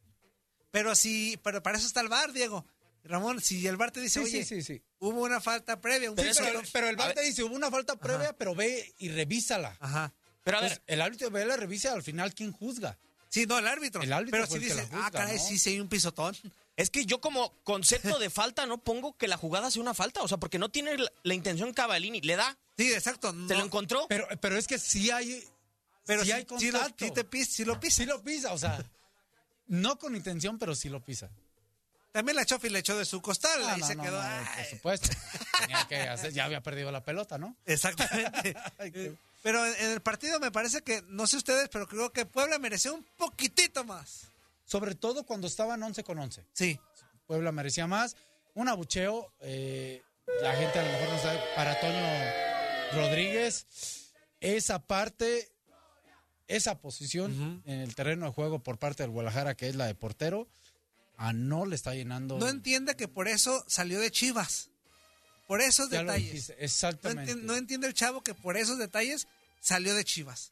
Pero 0.71 0.95
si, 0.95 1.37
pero 1.43 1.61
para 1.61 1.77
eso 1.77 1.85
está 1.87 1.99
el 1.99 2.07
VAR, 2.07 2.31
Diego. 2.31 2.65
Ramón, 3.03 3.41
si 3.41 3.65
el 3.67 3.75
VAR 3.77 3.91
te 3.91 3.99
dice, 3.99 4.19
Sí, 4.21 4.25
oye, 4.25 4.45
sí, 4.45 4.61
sí, 4.61 4.75
sí. 4.75 4.81
hubo 4.99 5.21
una 5.23 5.41
falta 5.41 5.79
previa, 5.81 6.09
un 6.09 6.15
Pero 6.15 6.33
Sí, 6.33 6.39
es 6.39 6.47
pero, 6.47 6.61
que- 6.61 6.69
pero 6.71 6.87
el 6.89 6.95
VAR 6.95 7.13
te 7.13 7.21
dice, 7.21 7.43
hubo 7.43 7.55
una 7.55 7.69
falta 7.69 7.95
previa, 7.97 8.33
pero 8.33 8.55
ve 8.55 8.93
y 8.97 9.09
revísala. 9.09 9.75
Ajá. 9.79 10.13
Pero 10.43 10.57
a 10.57 10.59
Entonces, 10.61 10.79
ver, 10.87 10.93
el 10.95 11.01
árbitro 11.01 11.29
ve 11.31 11.45
la 11.45 11.57
revisa 11.57 11.89
y 11.89 11.91
al 11.93 12.03
final, 12.03 12.33
¿quién 12.33 12.51
juzga? 12.51 12.97
Sí, 13.29 13.45
no, 13.45 13.57
el 13.57 13.67
árbitro. 13.67 14.01
El 14.03 14.13
árbitro 14.13 14.31
Pero 14.39 14.47
si 14.51 14.59
dice, 14.59 14.75
la 14.75 14.83
juzga, 14.83 15.05
ah, 15.07 15.11
caray, 15.11 15.37
¿no? 15.37 15.43
sí, 15.43 15.57
sí 15.59 15.71
hay 15.71 15.79
un 15.79 15.89
pisotón. 15.89 16.35
es 16.75 16.89
que 16.89 17.05
yo 17.05 17.19
como 17.21 17.53
concepto 17.63 18.19
de 18.19 18.29
falta 18.29 18.65
no 18.65 18.77
pongo 18.77 19.15
que 19.17 19.27
la 19.27 19.37
jugada 19.37 19.69
sea 19.71 19.81
una 19.81 19.93
falta. 19.93 20.21
O 20.21 20.27
sea, 20.27 20.37
porque 20.37 20.57
no 20.59 20.69
tiene 20.69 20.97
la, 20.97 21.11
la 21.23 21.33
intención 21.33 21.73
Cavallini. 21.73 22.21
Le 22.21 22.35
da, 22.35 22.57
Sí, 22.77 22.91
exacto. 22.93 23.31
se 23.31 23.35
no, 23.37 23.47
lo 23.59 23.65
encontró. 23.65 24.05
Pero, 24.09 24.27
pero 24.41 24.57
es 24.57 24.65
que 24.67 24.77
sí 24.79 25.11
hay, 25.11 25.43
pero 26.05 26.21
sí 26.21 26.27
sí, 26.27 26.31
hay 26.33 26.45
sí 26.59 26.71
lo, 26.71 26.79
contacto. 26.79 27.05
sí 27.05 27.11
te 27.11 27.23
pis, 27.23 27.47
sí 27.49 27.65
lo 27.65 27.79
pisa. 27.79 27.95
sí 27.97 28.05
lo 28.05 28.23
pisa, 28.23 28.53
o 28.53 28.57
sea, 28.57 28.83
no 29.67 29.97
con 29.99 30.15
intención, 30.15 30.57
pero 30.59 30.75
sí 30.75 30.89
lo 30.89 31.03
pisa. 31.03 31.29
También 32.13 32.37
la 32.37 32.45
Chofi 32.45 32.69
le 32.69 32.79
echó 32.79 32.97
de 32.97 33.03
su 33.03 33.21
costal 33.21 33.59
Ah, 33.65 33.73
y 33.75 33.81
no, 33.81 33.87
se 33.87 33.95
no, 33.95 34.03
quedó. 34.03 34.23
no, 34.23 34.45
por 34.55 34.65
supuesto. 34.65 35.09
Tenía 35.59 35.85
que 35.89 35.97
hacer, 36.07 36.31
ya 36.31 36.45
había 36.45 36.61
perdido 36.61 36.89
la 36.91 37.03
pelota, 37.03 37.37
¿no? 37.37 37.57
Exactamente. 37.65 38.55
Ay, 38.79 38.91
Eh, 38.95 39.15
pero 39.41 39.65
en 39.65 39.91
el 39.91 39.99
partido 40.01 40.39
me 40.39 40.51
parece 40.51 40.83
que, 40.83 41.01
no 41.07 41.27
sé 41.27 41.35
ustedes, 41.35 41.67
pero 41.69 41.85
creo 41.87 42.13
que 42.13 42.25
Puebla 42.25 42.57
mereció 42.59 42.93
un 42.93 43.05
poquitito 43.17 43.83
más. 43.83 44.27
Sobre 44.63 44.95
todo 44.95 45.25
cuando 45.25 45.47
estaban 45.47 45.83
11 45.83 46.03
con 46.05 46.17
11. 46.19 46.45
Sí. 46.53 46.79
Puebla 47.27 47.51
merecía 47.51 47.85
más. 47.87 48.15
Un 48.53 48.69
abucheo, 48.69 49.33
eh, 49.41 50.01
la 50.41 50.53
gente 50.55 50.79
a 50.79 50.83
lo 50.83 50.91
mejor 50.91 51.09
no 51.09 51.19
sabe, 51.21 51.39
para 51.55 51.77
Toño 51.81 53.01
Rodríguez, 53.01 53.65
esa 54.39 54.79
parte, 54.79 55.51
esa 56.47 56.79
posición 56.79 57.63
en 57.65 57.79
el 57.79 57.95
terreno 57.95 58.27
de 58.27 58.31
juego 58.31 58.59
por 58.59 58.77
parte 58.77 59.03
del 59.03 59.11
Guadalajara, 59.11 59.55
que 59.55 59.67
es 59.69 59.75
la 59.75 59.87
de 59.87 59.95
portero, 59.95 60.47
a 61.23 61.31
no 61.33 61.65
le 61.65 61.75
está 61.75 61.93
llenando. 61.93 62.37
No 62.37 62.49
entiende 62.49 62.95
que 62.95 63.07
por 63.07 63.27
eso 63.27 63.63
salió 63.67 63.99
de 63.99 64.11
Chivas. 64.11 64.69
Por 65.47 65.61
esos 65.61 65.89
Ya 65.89 66.01
lo 66.03 66.11
detalles. 66.11 66.31
dijiste, 66.31 66.53
No, 66.57 66.63
exactamente. 66.65 67.35
no 67.35 67.55
entiende 67.55 67.87
el 67.87 67.93
chavo 67.93 68.21
que 68.23 68.33
por 68.33 68.57
esos 68.57 68.77
detalles 68.77 69.27
salió 69.61 69.93
de 69.95 70.03
Chivas. 70.03 70.51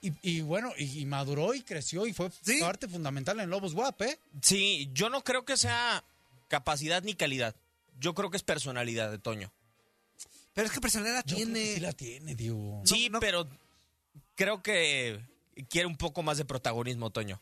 y, 0.00 0.12
y 0.22 0.40
bueno, 0.40 0.72
y, 0.76 0.98
y 1.00 1.06
maduró 1.06 1.54
y 1.54 1.62
creció 1.62 2.06
y 2.06 2.12
fue 2.12 2.30
Sí. 2.42 2.58
parte 2.60 2.88
fundamental 2.88 3.38
en 3.40 3.50
Lobos 3.50 3.72
Guap, 3.74 4.02
¿eh? 4.02 4.18
Sí, 4.40 4.90
yo 4.92 5.08
no 5.10 5.22
creo 5.22 5.44
que 5.44 5.56
sea 5.56 6.02
capacidad 6.48 7.02
ni 7.04 7.14
calidad. 7.14 7.54
Yo 8.00 8.12
creo 8.14 8.28
que 8.30 8.36
es 8.36 8.42
personalidad 8.42 9.10
de 9.12 9.18
Toño. 9.18 9.52
Pero 10.54 10.66
es 10.66 10.72
que 10.72 10.80
personalidad 10.80 11.24
Yo 11.24 11.36
creo 11.36 11.46
que 11.48 11.52
tiene. 11.52 11.74
sí 11.74 11.80
la 11.80 11.92
tiene, 11.92 12.34
Diego. 12.34 12.82
Sí, 12.84 13.08
no- 13.10 13.20
pero 13.20 13.48
creo 14.34 14.60
que 14.62 15.20
quiere 15.70 15.86
un 15.86 15.96
poco 15.96 16.22
más 16.24 16.36
de 16.36 16.44
protagonismo, 16.44 17.10
Toño. 17.10 17.40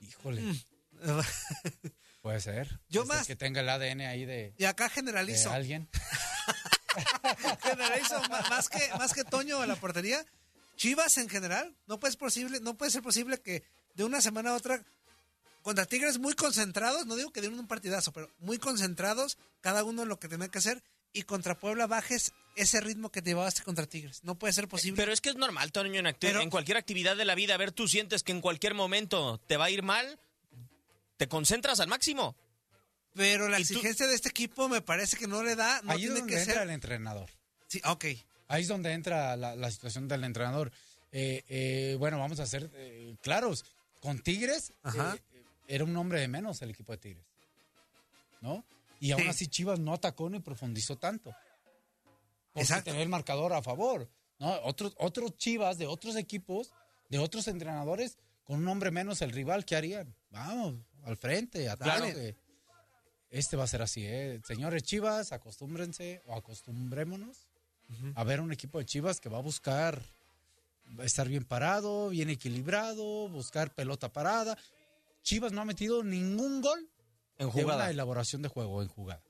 Híjole, 0.00 0.42
puede 2.22 2.40
ser. 2.40 2.80
Yo 2.88 3.02
ser 3.02 3.08
más- 3.16 3.26
Que 3.26 3.36
tenga 3.36 3.60
el 3.60 3.68
ADN 3.68 4.00
ahí 4.02 4.24
de, 4.24 4.54
Y 4.58 4.64
acá 4.64 4.84
de 4.84 4.90
generalizo. 4.94 5.50
alguien. 5.50 5.88
generalizo 7.62 8.20
más 8.28 8.68
que, 8.68 8.88
más 8.98 9.12
que 9.12 9.24
Toño 9.24 9.62
en 9.62 9.68
la 9.68 9.76
portería. 9.76 10.24
Chivas 10.76 11.16
en 11.18 11.28
general, 11.28 11.74
no 11.86 11.98
puede, 11.98 12.12
ser 12.12 12.18
posible, 12.18 12.60
no 12.60 12.76
puede 12.76 12.90
ser 12.90 13.02
posible 13.02 13.40
que 13.40 13.64
de 13.94 14.04
una 14.04 14.20
semana 14.20 14.50
a 14.50 14.54
otra, 14.54 14.84
contra 15.62 15.86
Tigres 15.86 16.18
muy 16.18 16.34
concentrados, 16.34 17.06
no 17.06 17.16
digo 17.16 17.32
que 17.32 17.40
den 17.40 17.58
un 17.58 17.66
partidazo, 17.66 18.12
pero 18.12 18.30
muy 18.38 18.58
concentrados, 18.58 19.38
cada 19.62 19.84
uno 19.84 20.02
en 20.02 20.08
lo 20.10 20.18
que 20.18 20.28
tenía 20.28 20.48
que 20.48 20.58
hacer, 20.58 20.82
y 21.14 21.22
contra 21.22 21.58
Puebla 21.58 21.86
bajes 21.86 22.32
ese 22.56 22.80
ritmo 22.82 23.10
que 23.10 23.22
te 23.22 23.30
llevaste 23.30 23.62
contra 23.62 23.86
Tigres. 23.86 24.22
No 24.22 24.38
puede 24.38 24.52
ser 24.52 24.68
posible. 24.68 25.00
Pero 25.00 25.12
es 25.14 25.22
que 25.22 25.30
es 25.30 25.36
normal, 25.36 25.72
Toño, 25.72 25.98
en, 26.06 26.14
Pero- 26.20 26.42
en 26.42 26.50
cualquier 26.50 26.76
actividad 26.76 27.16
de 27.16 27.24
la 27.24 27.34
vida. 27.34 27.54
A 27.54 27.58
ver, 27.58 27.72
tú 27.72 27.88
sientes 27.88 28.22
que 28.22 28.32
en 28.32 28.42
cualquier 28.42 28.74
momento 28.74 29.38
te 29.46 29.56
va 29.56 29.66
a 29.66 29.70
ir 29.70 29.82
mal, 29.82 30.18
te 31.16 31.28
concentras 31.28 31.80
al 31.80 31.88
máximo. 31.88 32.36
Pero 33.14 33.48
la 33.48 33.56
exigencia 33.58 34.06
de 34.06 34.14
este 34.14 34.28
equipo 34.28 34.68
me 34.68 34.82
parece 34.82 35.16
que 35.16 35.26
no 35.26 35.42
le 35.42 35.56
da, 35.56 35.80
no 35.82 35.92
Ahí 35.92 36.04
es 36.04 36.14
donde 36.14 36.26
que 36.34 36.38
entra 36.38 36.54
ser. 36.54 36.62
el 36.64 36.70
entrenador. 36.70 37.30
Sí, 37.66 37.80
ok. 37.86 38.04
Ahí 38.48 38.62
es 38.62 38.68
donde 38.68 38.92
entra 38.92 39.36
la, 39.36 39.56
la 39.56 39.70
situación 39.70 40.06
del 40.06 40.22
entrenador. 40.24 40.70
Eh, 41.12 41.42
eh, 41.48 41.96
bueno, 41.98 42.18
vamos 42.18 42.40
a 42.40 42.46
ser 42.46 42.70
eh, 42.74 43.16
claros. 43.22 43.64
Con 44.00 44.18
Tigres, 44.20 44.72
Ajá. 44.82 45.16
eh, 45.32 45.42
era 45.66 45.84
un 45.84 45.96
hombre 45.96 46.20
de 46.20 46.28
menos 46.28 46.60
el 46.62 46.70
equipo 46.70 46.92
de 46.92 46.98
Tigres. 46.98 47.24
¿No? 48.42 48.64
Y 49.00 49.12
aún 49.12 49.22
Sí. 49.22 49.28
así 49.28 49.46
Chivas 49.48 49.78
no 49.80 49.94
atacó 49.94 50.28
ni 50.28 50.40
profundizó 50.40 50.96
tanto. 50.96 51.34
Porque 52.52 52.60
Exacto. 52.62 52.84
tenía 52.90 53.02
el 53.02 53.08
marcador 53.08 53.52
a 53.54 53.62
favor. 53.62 54.08
¿no? 54.38 54.52
Otros, 54.64 54.94
otros 54.98 55.36
Chivas 55.38 55.78
de 55.78 55.86
otros 55.86 56.16
equipos, 56.16 56.70
de 57.08 57.18
otros 57.18 57.48
entrenadores, 57.48 58.18
con 58.44 58.58
un 58.58 58.68
hombre 58.68 58.90
menos 58.90 59.22
el 59.22 59.32
rival, 59.32 59.64
¿qué 59.64 59.74
harían? 59.76 60.14
Vamos, 60.30 60.74
al 61.06 61.16
frente, 61.16 61.68
ataque. 61.68 62.12
Dale. 62.12 62.36
Este 63.30 63.56
va 63.56 63.64
a 63.64 63.66
ser 63.68 63.82
así, 63.82 64.04
¿eh? 64.06 64.40
Señores 64.46 64.82
Chivas, 64.82 65.32
acostúmbrense 65.32 66.22
o 66.26 66.34
acostumbrémonos 66.36 67.48
a 68.14 68.24
ver 68.24 68.40
un 68.40 68.52
equipo 68.52 68.78
de 68.78 68.84
Chivas 68.84 69.20
que 69.20 69.28
va 69.28 69.38
a 69.38 69.42
buscar 69.42 70.02
estar 71.02 71.28
bien 71.28 71.44
parado, 71.44 72.08
bien 72.10 72.30
equilibrado, 72.30 73.28
buscar 73.28 73.74
pelota 73.74 74.12
parada. 74.12 74.56
Chivas 75.22 75.52
no 75.52 75.60
ha 75.60 75.64
metido 75.64 76.02
ningún 76.04 76.60
gol 76.60 76.88
En 77.38 77.46
de 77.48 77.52
una 77.54 77.62
jugada. 77.62 77.90
elaboración 77.90 78.42
de 78.42 78.48
juego 78.48 78.82
en 78.82 78.88
jugada. 78.88 79.22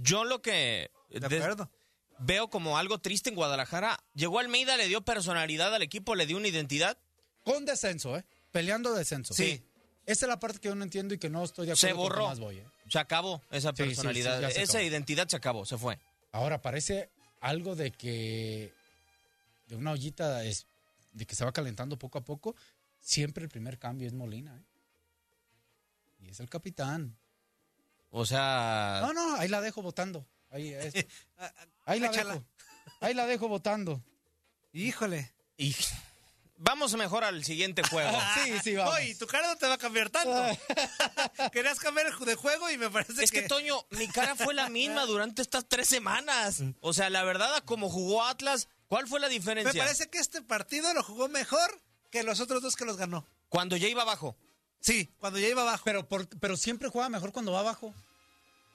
Yo 0.00 0.24
lo 0.24 0.40
que 0.42 0.90
De 1.10 1.20
des- 1.20 1.40
acuerdo. 1.42 1.70
veo 2.18 2.48
como 2.50 2.76
algo 2.78 2.98
triste 2.98 3.30
en 3.30 3.36
Guadalajara, 3.36 3.98
llegó 4.14 4.38
Almeida, 4.38 4.76
le 4.76 4.86
dio 4.88 5.02
personalidad 5.02 5.74
al 5.74 5.82
equipo, 5.82 6.14
le 6.14 6.26
dio 6.26 6.36
una 6.36 6.48
identidad. 6.48 6.98
Con 7.44 7.64
descenso, 7.64 8.16
¿eh? 8.16 8.24
Peleando 8.52 8.92
descenso. 8.94 9.32
Sí. 9.34 9.62
Esa 10.08 10.24
es 10.26 10.28
la 10.28 10.40
parte 10.40 10.58
que 10.58 10.68
yo 10.68 10.74
no 10.74 10.84
entiendo 10.84 11.12
y 11.14 11.18
que 11.18 11.28
no 11.28 11.44
estoy 11.44 11.66
de 11.66 11.76
Se 11.76 11.90
acuerdo 11.90 12.02
con 12.02 12.08
borró. 12.08 12.22
Tomás 12.24 12.40
Boy, 12.40 12.58
¿eh? 12.58 12.66
Se 12.88 12.98
acabó 12.98 13.42
esa 13.50 13.70
Sí, 13.70 13.76
sí, 13.76 13.82
sí, 13.82 13.88
personalidad, 13.88 14.40
se 14.50 14.62
esa 14.62 14.72
acabó. 14.78 14.84
identidad 14.88 15.28
se 15.28 15.36
acabó, 15.36 15.66
se 15.66 15.76
fue. 15.76 15.98
Ahora 16.32 16.62
parece 16.62 17.10
algo 17.40 17.76
de 17.76 17.90
que 17.92 18.72
de 19.66 19.76
una 19.76 19.92
ollita 19.92 20.44
es 20.44 20.66
de 21.12 21.26
que 21.26 21.34
se 21.34 21.44
va 21.44 21.52
calentando 21.52 21.98
poco 21.98 22.18
a 22.18 22.24
poco. 22.24 22.56
Siempre 23.00 23.44
el 23.44 23.50
primer 23.50 23.78
cambio 23.78 24.06
es 24.06 24.14
Molina, 24.14 24.56
¿eh? 24.56 24.64
Y 26.20 26.30
es 26.30 26.40
el 26.40 26.48
capitán. 26.48 27.16
O 28.10 28.24
sea, 28.24 29.00
No, 29.02 29.12
no, 29.12 29.36
ahí 29.36 29.48
la 29.48 29.60
dejo 29.60 29.82
votando. 29.82 30.26
Ahí, 30.50 30.72
es- 30.72 30.94
ahí 31.84 32.00
la 32.00 32.10
dejo. 32.10 32.44
Ahí 33.00 33.12
la 33.14 33.26
dejo 33.26 33.48
votando. 33.48 34.02
Híjole. 34.72 35.30
y- 35.58 35.74
Vamos 36.60 36.94
mejor 36.96 37.22
al 37.24 37.44
siguiente 37.44 37.82
juego. 37.88 38.10
Sí, 38.44 38.52
sí, 38.62 38.74
vamos. 38.76 38.94
No, 38.94 39.00
y 39.00 39.14
tu 39.14 39.26
cara 39.26 39.46
no 39.48 39.56
te 39.56 39.66
va 39.66 39.74
a 39.74 39.78
cambiar 39.78 40.10
tanto. 40.10 40.32
Querías 41.52 41.78
cambiar 41.78 42.16
de 42.18 42.34
juego 42.34 42.70
y 42.70 42.78
me 42.78 42.90
parece 42.90 43.22
Es 43.24 43.30
que, 43.30 43.42
Toño, 43.42 43.84
mi 43.90 44.08
cara 44.08 44.34
fue 44.36 44.54
la 44.54 44.68
misma 44.68 45.06
durante 45.06 45.42
estas 45.42 45.66
tres 45.68 45.88
semanas. 45.88 46.62
O 46.80 46.92
sea, 46.92 47.10
la 47.10 47.22
verdad, 47.24 47.54
a 47.54 47.60
como 47.62 47.88
jugó 47.88 48.24
Atlas, 48.24 48.68
¿cuál 48.88 49.06
fue 49.06 49.20
la 49.20 49.28
Me 49.28 49.34
diferencia? 49.34 49.82
parece 49.82 50.08
que 50.08 50.18
este 50.18 50.42
partido 50.42 50.92
lo 50.94 51.02
jugó 51.02 51.28
mejor 51.28 51.80
que 52.10 52.22
los 52.22 52.40
otros 52.40 52.62
dos 52.62 52.74
que 52.76 52.84
los 52.84 52.96
ganó. 52.96 53.26
Cuando 53.48 53.76
ya 53.76 53.88
iba 53.88 54.02
abajo. 54.02 54.36
Sí, 54.80 55.10
cuando 55.18 55.38
ya 55.38 55.48
iba 55.48 55.62
abajo. 55.62 55.82
Pero, 55.84 56.08
por- 56.08 56.28
pero 56.38 56.56
siempre 56.56 56.88
juega 56.88 57.08
mejor 57.08 57.32
cuando 57.32 57.52
va 57.52 57.60
abajo. 57.60 57.94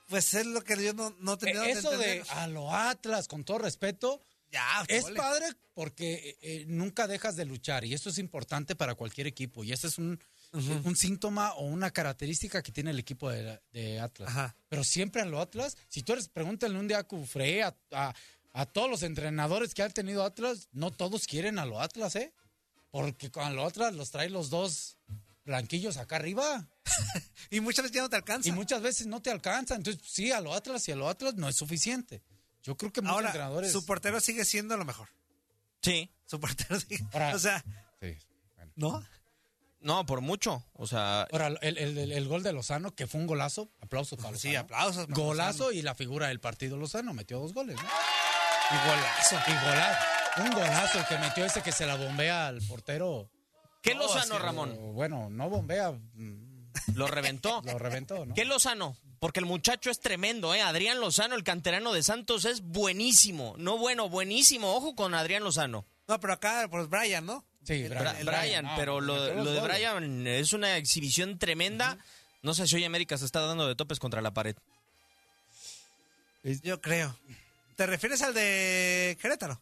Pues 0.10 0.34
es 0.34 0.46
lo 0.46 0.62
que 0.63 0.82
yo 0.84 0.94
no, 0.94 1.16
no 1.20 1.38
tenía 1.38 1.63
Eh, 1.66 1.72
Eso 1.72 1.92
de 1.98 2.24
a 2.30 2.48
lo 2.48 2.74
Atlas, 2.74 3.28
con 3.28 3.44
todo 3.44 3.58
respeto, 3.60 4.22
Ya, 4.53 4.86
es 4.88 5.03
padre 5.17 5.45
porque 5.74 6.13
eh, 6.13 6.38
eh, 6.41 6.65
nunca 6.67 7.07
dejas 7.07 7.36
de 7.36 7.43
luchar 7.43 7.83
y 7.83 7.93
esto 7.93 8.10
es 8.10 8.17
importante 8.19 8.75
para 8.75 8.95
cualquier 8.95 9.27
equipo 9.27 9.63
y 9.63 9.72
ese 9.74 9.88
es 9.88 9.98
un, 9.98 10.19
un 10.53 10.95
síntoma 10.95 11.53
o 11.55 11.65
una 11.65 11.89
característica 11.91 12.62
que 12.62 12.72
tiene 12.72 12.91
el 12.91 13.00
equipo 13.00 13.29
de, 13.29 13.60
de 13.72 14.00
Atlas. 14.00 14.29
Ajá. 14.29 14.55
Pero 14.69 14.83
siempre 14.83 15.22
a 15.22 15.25
lo 15.25 15.41
Atlas, 15.41 15.75
si 15.89 16.03
tú 16.03 16.13
eres, 16.13 16.29
pregúntale 16.29 16.77
un 16.77 16.88
día 16.88 17.00
a 17.00 17.03
Cufré, 17.03 17.63
a, 17.63 17.75
a- 17.91 18.13
a 18.55 18.65
todos 18.67 18.88
los 18.88 19.01
entrenadores 19.01 19.74
que 19.74 19.81
han 19.81 19.91
tenido 19.91 20.24
Atlas, 20.24 20.67
no 20.72 20.91
todos 20.91 21.25
quieren 21.25 21.57
a 21.57 21.65
lo 21.65 21.81
Atlas, 21.81 22.15
¿eh? 22.15 22.31
Porque 22.91 23.31
con 23.31 23.55
lo 23.55 23.65
Atlas 23.65 23.95
los 23.95 24.12
trae 24.12 24.29
los 24.29 24.51
dos 24.51 24.98
blanquillos 25.45 25.98
acá 25.98 26.17
arriba. 26.17 26.67
Y 27.50 27.60
muchas 27.60 27.83
veces 27.83 27.95
ya 27.95 28.01
no 28.03 28.10
te 28.10 28.15
alcanza. 28.15 28.48
Y 28.50 28.51
muchas 28.51 28.81
veces 28.81 29.07
no 29.07 29.22
te 29.22 29.29
alcanza. 29.31 29.75
Entonces, 29.75 30.01
sí, 30.07 30.31
a 30.31 30.39
lo 30.41 30.53
Atlas 30.53 30.88
y 30.88 30.91
a 30.91 30.95
lo 30.95 31.07
Atlas 31.10 31.33
no 31.36 31.50
es 31.50 31.55
suficiente. 31.55 32.22
Yo 32.63 32.77
creo 32.77 32.91
que 32.91 33.01
muchos 33.01 33.15
Ahora, 33.15 33.27
entrenadores. 33.29 33.72
su 33.72 33.86
portero 33.86 34.20
sigue 34.20 34.46
siendo 34.46 34.77
lo 34.77 34.86
mejor. 34.86 35.10
Sí. 35.82 36.10
Su 36.25 36.39
portero 36.39 36.79
sigue. 36.79 37.03
Ahora- 37.13 37.36
o 37.36 37.39
sea, 37.39 37.63
Sí, 38.01 38.17
bueno. 38.55 38.72
¿no? 38.75 39.03
No, 39.82 40.05
por 40.05 40.22
mucho. 40.22 40.63
O 40.74 40.88
sea, 40.88 41.24
Ahora, 41.32 41.48
el, 41.48 41.77
el- 41.77 41.98
el- 41.98 42.12
el 42.13 42.27
gol 42.29 42.41
de 42.41 42.53
Lozano, 42.53 42.96
que 42.96 43.05
fue 43.05 43.20
un 43.20 43.27
golazo, 43.27 43.70
aplausos 43.82 44.17
para 44.17 44.38
Sí, 44.38 44.48
Lozano. 44.48 44.63
aplausos. 44.63 45.08
para 45.08 45.15
Golazo 45.22 45.58
Lozano. 45.65 45.72
y 45.74 45.82
la 45.82 45.93
figura 45.96 46.27
del 46.29 46.39
partido 46.39 46.77
Lozano, 46.77 47.13
metió 47.13 47.39
dos 47.39 47.53
goles, 47.53 47.75
¿no? 47.75 47.82
Y 47.84 48.88
golazo. 48.88 49.36
Y 49.46 49.53
golazo. 49.65 50.05
Un 50.46 50.51
golazo 50.51 51.00
el 51.00 51.05
que 51.05 51.17
metió 51.17 51.46
ese 51.46 51.62
que 51.62 51.72
se 51.74 51.86
la 51.86 51.96
bombea 51.96 52.48
al 52.48 52.62
portero. 52.62 53.29
¿qué 53.82 53.93
No, 53.93 54.03
Lozano, 54.03 54.36
así, 54.36 54.43
Ramón? 54.43 54.93
Bueno, 54.93 55.29
no 55.29 55.50
bombea, 55.50 55.91
mm, 55.91 56.72
Lo 56.96 57.08
reventó. 57.08 57.62
lo 57.65 57.77
reventó, 57.77 58.25
¿no? 58.25 58.34
¿Qué 58.34 58.46
Lozano? 58.46 58.96
Porque 59.24 59.39
el 59.39 59.46
muchacho 59.46 59.89
es 59.89 60.01
tremendo, 60.01 60.53
¿eh? 60.53 60.62
Adrián 60.62 61.00
Lozano, 61.00 61.36
el 61.36 61.46
canterano 61.46 61.94
de 61.94 62.03
Santos, 62.03 62.44
es 62.44 62.60
buenísimo. 62.60 63.56
No 63.58 63.77
bueno, 63.77 64.10
buenísimo. 64.10 64.75
Ojo 64.75 64.96
con 64.96 65.13
Adrián 65.13 65.46
Lozano. 65.46 65.86
No, 66.10 66.20
pero 66.20 66.34
acá, 66.34 66.68
pues 66.70 66.89
Brian, 66.89 67.25
¿no? 67.25 67.46
Sí, 67.63 67.88
Brian, 67.88 68.25
Brian, 68.25 68.65
no, 68.65 68.75
pero 68.75 69.00
lo, 69.00 69.13
metió 69.13 69.34
lo 69.36 69.51
de. 69.53 69.62
Brian 69.62 70.27
es 70.27 70.51
una 70.51 70.75
exhibición 70.75 71.39
tremenda. 71.39 71.98
No 72.42 72.53
sé 72.53 72.68
si 72.68 72.75
hoy 72.75 72.84
América 72.84 73.18
se 73.18 73.24
está 73.24 73.39
dando 73.39 73.65
de 73.65 73.75
topes 73.75 73.98
contra 73.98 74.22
la 74.22 74.34
pared. 74.34 74.58
Yo 76.62 76.82
creo. 76.82 77.18
¿Te 77.77 77.86
refieres 77.86 78.22
al 78.24 78.34
de 78.34 79.18
Querétaro? 79.22 79.62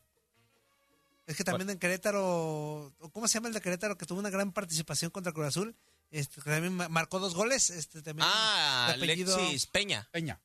Es 1.27 1.37
que 1.37 1.43
también 1.43 1.69
en 1.69 1.77
Querétaro, 1.77 2.91
¿cómo 3.13 3.27
se 3.27 3.35
llama 3.35 3.49
el 3.49 3.53
de 3.53 3.61
Querétaro 3.61 3.95
que 3.95 4.07
tuvo 4.07 4.21
una 4.21 4.31
gran 4.31 4.53
participación 4.53 5.11
contra 5.11 5.33
Cruz 5.33 5.45
Azul? 5.45 5.75
Este, 6.11 6.41
que 6.41 6.49
también 6.49 6.73
ma- 6.75 6.89
marcó 6.89 7.19
dos 7.19 7.33
goles. 7.33 7.69
Este, 7.69 8.01
también 8.01 8.27
Ah, 8.29 8.93
apellido- 8.95 9.35
Alexis 9.35 9.65
Peña. 9.67 10.07
Peña. 10.11 10.39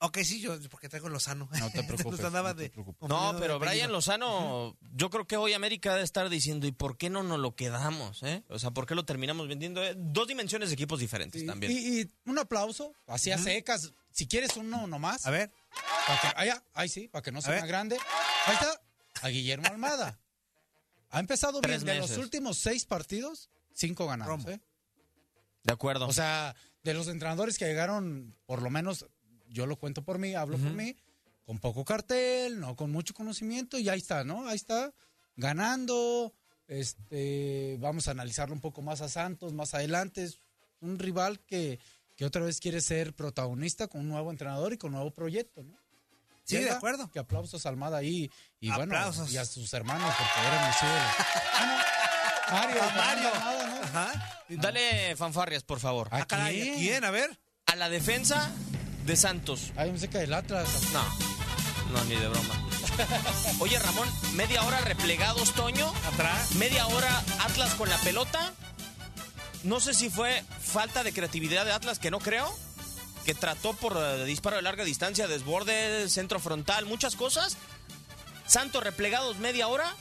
Ok, 0.00 0.18
sí, 0.18 0.40
yo, 0.40 0.56
porque 0.70 0.88
traigo 0.88 1.08
Lozano. 1.08 1.48
No 1.58 1.70
te 1.72 1.82
preocupes, 1.82 2.20
no 2.20 2.54
te 2.54 2.70
preocupes. 2.70 3.08
No, 3.08 3.34
pero. 3.40 3.58
Brian 3.58 3.90
Lozano, 3.90 4.76
yo 4.94 5.10
creo 5.10 5.26
que 5.26 5.36
hoy 5.36 5.54
América 5.54 5.90
debe 5.92 6.04
estar 6.04 6.28
diciendo, 6.28 6.68
¿y 6.68 6.72
por 6.72 6.96
qué 6.96 7.10
no 7.10 7.24
nos 7.24 7.40
lo 7.40 7.56
quedamos? 7.56 8.22
Eh? 8.22 8.44
O 8.48 8.60
sea, 8.60 8.70
¿por 8.70 8.86
qué 8.86 8.94
lo 8.94 9.04
terminamos 9.04 9.48
vendiendo? 9.48 9.82
Eh, 9.84 9.94
Dos 9.96 10.28
dimensiones 10.28 10.68
de 10.68 10.74
equipos 10.74 11.00
diferentes 11.00 11.44
también. 11.44 11.72
y- 11.72 12.02
y 12.02 12.10
un 12.26 12.38
aplauso, 12.38 12.92
así 13.08 13.32
a 13.32 13.38
secas. 13.38 13.92
Si 14.12 14.28
quieres 14.28 14.56
uno 14.56 14.86
nomás. 14.86 15.26
A 15.26 15.30
ver. 15.30 15.50
Para 16.06 16.20
que, 16.20 16.26
allá, 16.36 16.62
ahí 16.74 16.88
sí, 16.88 17.08
para 17.08 17.22
que 17.22 17.32
no 17.32 17.42
sea 17.42 17.66
grande. 17.66 17.96
Ahí 18.46 18.54
está, 18.54 18.80
a 19.22 19.28
Guillermo 19.30 19.66
Almada. 19.66 20.20
Ha 21.10 21.18
empezado 21.18 21.60
bien. 21.60 21.84
De 21.84 21.96
los 21.98 22.16
últimos 22.18 22.56
seis 22.58 22.84
partidos, 22.84 23.50
cinco 23.74 24.06
ganados. 24.06 24.44
Romo. 24.44 24.48
¿eh? 24.50 24.60
De 25.64 25.72
acuerdo. 25.72 26.06
O 26.06 26.12
sea, 26.12 26.54
de 26.82 26.94
los 26.94 27.08
entrenadores 27.08 27.58
que 27.58 27.66
llegaron, 27.66 28.34
por 28.46 28.62
lo 28.62 28.70
menos, 28.70 29.06
yo 29.48 29.66
lo 29.66 29.76
cuento 29.76 30.02
por 30.02 30.18
mí, 30.18 30.34
hablo 30.34 30.58
por 30.58 30.72
mí, 30.72 30.96
con 31.44 31.58
poco 31.58 31.84
cartel, 31.84 32.60
no 32.60 32.76
con 32.76 32.90
mucho 32.90 33.14
conocimiento, 33.14 33.78
y 33.78 33.88
ahí 33.88 33.98
está, 33.98 34.24
¿no? 34.24 34.48
Ahí 34.48 34.56
está, 34.56 34.92
ganando. 35.36 36.32
Este, 36.66 37.76
vamos 37.80 38.08
a 38.08 38.10
analizarlo 38.10 38.54
un 38.54 38.60
poco 38.60 38.82
más 38.82 39.00
a 39.00 39.08
Santos, 39.08 39.54
más 39.54 39.74
adelante. 39.74 40.24
Es 40.24 40.40
un 40.80 40.98
rival 40.98 41.40
que, 41.40 41.78
que 42.16 42.24
otra 42.26 42.42
vez 42.42 42.60
quiere 42.60 42.80
ser 42.80 43.14
protagonista 43.14 43.88
con 43.88 44.02
un 44.02 44.08
nuevo 44.08 44.30
entrenador 44.30 44.72
y 44.72 44.78
con 44.78 44.90
un 44.90 44.96
nuevo 44.96 45.10
proyecto, 45.10 45.62
¿no? 45.62 45.78
Sí, 46.44 46.56
de 46.56 46.70
acuerdo. 46.70 47.10
Que 47.10 47.18
aplausos 47.18 47.66
a 47.66 47.68
Almada 47.68 47.98
ahí. 47.98 48.30
Y 48.58 48.70
bueno, 48.70 48.94
y 49.28 49.36
a 49.36 49.44
sus 49.44 49.72
hermanos, 49.74 50.14
porque 50.16 50.48
eran 50.48 50.66
mis 50.66 50.82
ídolos. 50.82 51.82
Mario, 52.50 52.82
A 52.82 52.90
Mario. 52.96 53.57
Dale 54.48 55.16
fanfarrias, 55.16 55.62
por 55.62 55.80
favor. 55.80 56.08
¿A 56.12 56.18
Ah, 56.18 56.26
caray, 56.26 56.60
quién? 56.60 56.74
¿a 56.74 56.78
quién? 56.78 57.04
A 57.04 57.10
ver. 57.10 57.38
A 57.66 57.76
la 57.76 57.88
defensa 57.88 58.50
de 59.04 59.16
Santos. 59.16 59.72
Hay 59.76 59.90
música 59.90 60.18
del 60.18 60.32
Atlas. 60.34 60.68
No, 60.92 61.04
no, 61.92 62.04
ni 62.04 62.14
de 62.16 62.28
broma. 62.28 62.54
Oye, 63.60 63.78
Ramón, 63.78 64.08
media 64.34 64.62
hora 64.62 64.80
replegados, 64.80 65.52
Toño. 65.52 65.92
Atrás. 66.12 66.52
Media 66.56 66.86
hora 66.86 67.22
Atlas 67.40 67.74
con 67.74 67.88
la 67.88 67.98
pelota. 67.98 68.52
No 69.64 69.80
sé 69.80 69.92
si 69.94 70.08
fue 70.08 70.44
falta 70.60 71.02
de 71.02 71.12
creatividad 71.12 71.64
de 71.64 71.72
Atlas, 71.72 71.98
que 71.98 72.10
no 72.10 72.18
creo. 72.18 72.52
Que 73.24 73.34
trató 73.34 73.74
por 73.74 73.96
eh, 73.98 74.24
disparo 74.24 74.56
de 74.56 74.62
larga 74.62 74.84
distancia, 74.84 75.28
desborde, 75.28 76.08
centro 76.08 76.40
frontal, 76.40 76.86
muchas 76.86 77.14
cosas. 77.16 77.56
Santos 78.46 78.82
replegados 78.82 79.36
media 79.38 79.68
hora. 79.68 79.94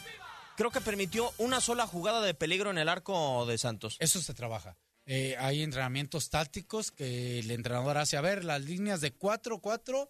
Creo 0.58 0.72
que 0.72 0.82
permitió 0.82 1.32
una 1.38 1.62
sola 1.62 1.86
jugada 1.86 2.20
de 2.20 2.34
peligro 2.34 2.72
en 2.72 2.80
el 2.80 2.89
arco 2.89 3.46
de 3.46 3.60
Santos. 3.60 3.96
Eso 4.00 4.20
se 4.20 4.34
trabaja. 4.34 4.76
Eh, 5.06 5.36
hay 5.38 5.62
entrenamientos 5.62 6.32
tácticos 6.32 6.89
que 6.89 7.38
el 7.38 7.52
entrenador 7.52 8.00
hace. 8.00 8.17
A 8.17 8.22
ver, 8.22 8.43
las 8.43 8.63
líneas 8.63 9.00
de 9.00 9.15
4-4 9.15 10.08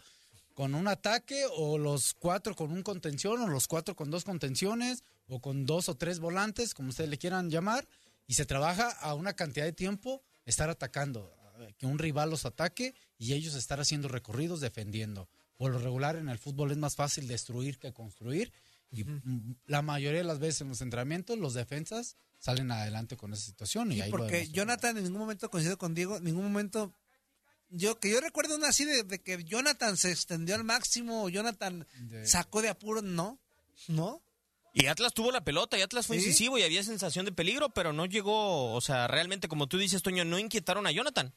con 0.54 0.74
un 0.74 0.88
ataque 0.88 1.44
o 1.58 1.78
los 1.78 2.14
cuatro 2.14 2.56
con 2.56 2.72
un 2.72 2.82
contención 2.82 3.42
o 3.42 3.48
los 3.48 3.68
cuatro 3.68 3.98
con 3.98 4.10
dos 4.10 4.24
contenciones 4.24 5.04
o 5.28 5.42
con 5.42 5.66
dos 5.66 5.90
o 5.90 5.96
tres 5.96 6.20
volantes, 6.20 6.74
como 6.74 6.90
ustedes 6.90 7.10
le 7.10 7.18
quieran 7.18 7.50
llamar, 7.50 7.86
y 8.26 8.36
se 8.36 8.46
trabaja 8.46 8.90
a 8.90 9.16
una 9.16 9.34
cantidad 9.34 9.66
de 9.66 9.74
tiempo 9.74 10.24
estar 10.46 10.70
atacando, 10.70 11.36
eh, 11.60 11.74
que 11.78 11.88
un 11.88 12.00
rival 12.00 12.30
los 12.30 12.46
ataque 12.46 12.96
y 13.18 13.34
ellos 13.34 13.54
estar 13.54 13.82
haciendo 13.82 14.08
recorridos 14.08 14.62
defendiendo. 14.62 15.28
Por 15.58 15.74
lo 15.74 15.80
regular 15.80 16.16
en 16.16 16.30
el 16.30 16.40
fútbol 16.40 16.72
es 16.72 16.78
más 16.78 16.96
fácil 16.96 17.28
destruir 17.28 17.80
que 17.80 17.92
construir 17.92 18.54
y 18.92 19.06
la 19.66 19.82
mayoría 19.82 20.20
de 20.20 20.24
las 20.26 20.40
veces 20.40 20.62
en 20.62 20.70
los 20.70 20.82
entrenamientos 20.82 21.38
los 21.38 21.54
defensas 21.54 22.16
salen 22.40 22.72
adelante 22.72 23.18
con 23.18 23.34
esa 23.34 23.44
situación 23.46 23.92
y 23.92 23.96
Sí, 23.96 24.02
ahí 24.02 24.12
porque. 24.12 24.48
Jonathan 24.50 24.98
en 24.98 25.04
ningún 25.04 25.20
momento 25.20 25.50
coincido 25.50 25.78
con 25.78 25.94
Diego, 25.96 26.18
en 26.18 26.24
ningún 26.24 26.44
momento 26.44 26.94
yo 27.70 28.00
que 28.00 28.10
yo 28.10 28.22
recuerdo 28.22 28.56
una 28.56 28.70
así 28.70 28.86
de, 28.86 29.04
de 29.04 29.20
que 29.22 29.44
Jonathan 29.44 29.98
se 29.98 30.12
extendió 30.12 30.56
al 30.56 30.64
máximo, 30.64 31.24
o 31.24 31.30
Jonathan 31.30 31.86
De- 32.00 32.26
sacó 32.26 32.62
de 32.62 32.70
apuro, 32.70 33.02
no, 33.02 33.40
no. 33.88 34.22
Y 34.74 34.86
Atlas 34.86 35.14
tuvo 35.14 35.32
la 35.32 35.44
pelota 35.44 35.78
y 35.78 35.82
Atlas 35.82 36.06
fue 36.08 36.20
Sí. 36.20 36.26
incisivo 36.26 36.58
y 36.58 36.64
había 36.64 36.84
sensación 36.84 37.26
de 37.26 37.32
peligro, 37.32 37.70
pero 37.70 37.92
no 37.94 38.06
llegó, 38.06 38.74
o 38.74 38.80
sea, 38.82 39.08
realmente 39.08 39.48
como 39.48 39.68
tú 39.68 39.78
dices, 39.80 40.04
Toño, 40.04 40.24
no 40.24 40.38
inquietaron 40.40 40.86
a 40.88 40.92
Jonathan. 40.92 41.34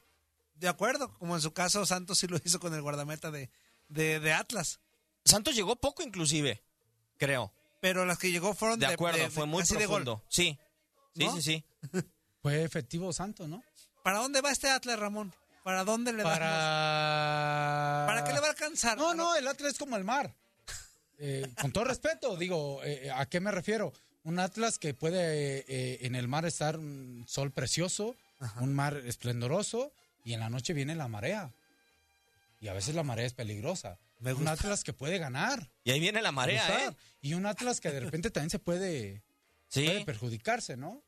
De 0.54 0.68
acuerdo, 0.68 1.12
como 1.18 1.34
en 1.34 1.40
su 1.40 1.52
caso 1.52 1.86
Santos 1.86 2.18
sí 2.18 2.26
lo 2.26 2.38
hizo 2.44 2.60
con 2.60 2.74
el 2.74 2.82
guardameta 2.82 3.30
de, 3.30 3.48
de, 3.88 4.20
de 4.20 4.32
Atlas, 4.34 4.78
Santos 5.24 5.54
llegó 5.56 5.76
poco 5.76 6.02
inclusive, 6.02 6.62
creo. 7.20 7.52
pero 7.80 8.04
las 8.04 8.18
que 8.18 8.32
llegó 8.32 8.52
fueron 8.54 8.80
De 8.80 8.88
de, 8.88 8.94
acuerdo, 8.94 9.18
de- 9.18 9.30
fue 9.30 9.46
muy 9.46 9.60
casi 9.60 9.76
de 9.76 9.86
gol. 9.86 10.02
profundo. 10.02 10.24
Sí, 10.28 10.58
sí, 11.14 11.24
¿No? 11.24 11.36
sí, 11.36 11.42
sí. 11.42 11.64
Fue 12.42 12.62
efectivo 12.64 13.12
Santos, 13.12 13.48
¿no? 13.48 13.62
¿Para 14.02 14.18
dónde 14.18 14.40
va 14.40 14.50
este 14.50 14.68
Atlas, 14.70 14.98
Ramón? 14.98 15.32
¿Para 15.62 15.84
dónde 15.84 16.10
le 16.12 16.22
damos? 16.22 16.38
Para... 16.38 18.04
¿Para 18.06 18.24
qué 18.24 18.32
le 18.32 18.40
va 18.40 18.46
a 18.46 18.50
alcanzar? 18.50 18.96
No, 18.96 19.12
no, 19.14 19.36
el 19.36 19.46
Atlas 19.46 19.72
es 19.74 19.78
como 19.78 19.96
el 19.96 20.04
mar. 20.04 20.34
Eh, 21.18 21.46
con 21.60 21.70
todo 21.70 21.84
respeto, 21.84 22.36
digo, 22.38 22.82
eh, 22.82 23.10
¿a 23.14 23.26
qué 23.26 23.40
me 23.40 23.50
refiero? 23.50 23.92
Un 24.24 24.38
Atlas 24.38 24.78
que 24.78 24.94
puede 24.94 25.64
eh, 25.68 25.98
en 26.06 26.14
el 26.14 26.28
mar 26.28 26.46
estar 26.46 26.78
un 26.78 27.24
sol 27.28 27.50
precioso, 27.52 28.16
un 28.60 28.72
mar 28.74 28.96
esplendoroso, 29.04 29.92
y 30.24 30.32
en 30.32 30.40
la 30.40 30.48
noche 30.48 30.72
viene 30.72 30.94
la 30.94 31.08
marea. 31.08 31.52
Y 32.60 32.68
a 32.68 32.72
veces 32.72 32.94
la 32.94 33.02
marea 33.02 33.26
es 33.26 33.34
peligrosa. 33.34 33.98
Me 34.20 34.32
Un. 34.34 34.46
Atlas 34.48 34.84
que 34.84 34.92
puede 34.92 35.18
ganar. 35.18 35.70
Y 35.82 35.90
ahí 35.90 35.98
viene 36.00 36.22
la 36.22 36.30
marea. 36.32 36.86
¿eh? 36.88 36.96
Y 37.20 37.34
un 37.34 37.46
Atlas 37.46 37.80
que 37.80 37.90
de 37.90 38.00
repente 38.00 38.30
también 38.30 38.50
se 38.50 38.58
puede, 38.58 39.22
puede 39.72 39.98
Sí. 39.98 40.04
perjudicarse, 40.04 40.76
¿no? 40.76 41.02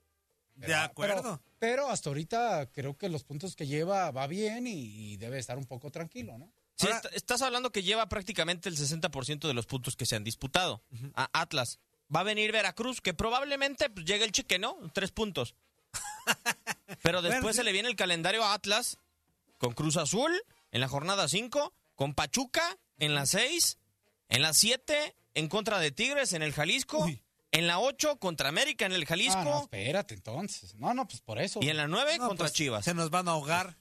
De 0.56 0.74
acuerdo. 0.74 1.22
Pero, 1.22 1.42
pero 1.58 1.88
hasta 1.90 2.10
ahorita 2.10 2.70
creo 2.72 2.96
que 2.98 3.08
los 3.08 3.22
puntos 3.24 3.54
que 3.56 3.66
lleva 3.66 4.10
va 4.10 4.26
bien 4.26 4.66
y, 4.66 5.12
y 5.12 5.16
debe 5.18 5.38
estar 5.38 5.56
un 5.58 5.64
poco 5.66 5.90
tranquilo, 5.90 6.36
¿no? 6.38 6.52
Sí, 6.76 6.86
Ahora- 6.88 7.02
estás 7.12 7.42
hablando 7.42 7.70
que 7.70 7.82
lleva 7.82 8.08
prácticamente 8.08 8.68
el 8.68 8.76
60% 8.76 9.46
de 9.46 9.54
los 9.54 9.66
puntos 9.66 9.94
que 9.94 10.06
se 10.06 10.16
han 10.16 10.24
disputado. 10.24 10.82
A 11.14 11.28
Atlas. 11.40 11.78
va 12.14 12.20
a 12.20 12.24
venir 12.24 12.52
Veracruz, 12.52 13.00
que 13.00 13.14
probablemente 13.14 13.88
pues, 13.88 14.04
llegue 14.04 14.24
el 14.24 14.32
chique, 14.32 14.58
¿no? 14.58 14.76
Tres 14.92 15.12
puntos. 15.12 15.54
Pero 17.02 17.22
después 17.22 17.40
Bueno, 17.42 17.52
sí. 17.52 17.56
se 17.58 17.64
le 17.64 17.72
viene 17.72 17.88
el 17.88 17.96
calendario 17.96 18.44
a 18.44 18.54
Atlas 18.54 18.98
con 19.58 19.72
Cruz 19.72 19.96
Azul 19.96 20.32
en 20.70 20.80
la 20.80 20.88
jornada 20.88 21.28
5, 21.28 21.72
con 21.94 22.14
Pachuca 22.14 22.76
en 23.04 23.14
la 23.14 23.26
6, 23.26 23.78
en 24.28 24.42
la 24.42 24.54
7 24.54 25.14
en 25.34 25.48
contra 25.48 25.78
de 25.78 25.90
Tigres 25.90 26.32
en 26.32 26.42
el 26.42 26.52
Jalisco, 26.52 27.06
en 27.50 27.66
la 27.66 27.78
8 27.80 28.18
contra 28.18 28.48
América 28.48 28.86
en 28.86 28.92
el 28.92 29.04
Jalisco 29.06 29.38
Ah, 29.38 29.44
no, 29.44 29.60
espérate 29.62 30.14
entonces. 30.14 30.74
No, 30.76 30.94
no, 30.94 31.06
pues 31.06 31.20
por 31.20 31.38
eso. 31.40 31.60
y 31.62 31.68
en 31.68 31.76
la 31.76 31.86
9 31.88 32.18
No, 32.18 32.28
contra 32.28 32.44
pues, 32.44 32.52
Chivas. 32.52 32.84
Se 32.84 32.94
nos 32.94 33.10
van 33.10 33.28
a 33.28 33.32
ahogar 33.32 33.76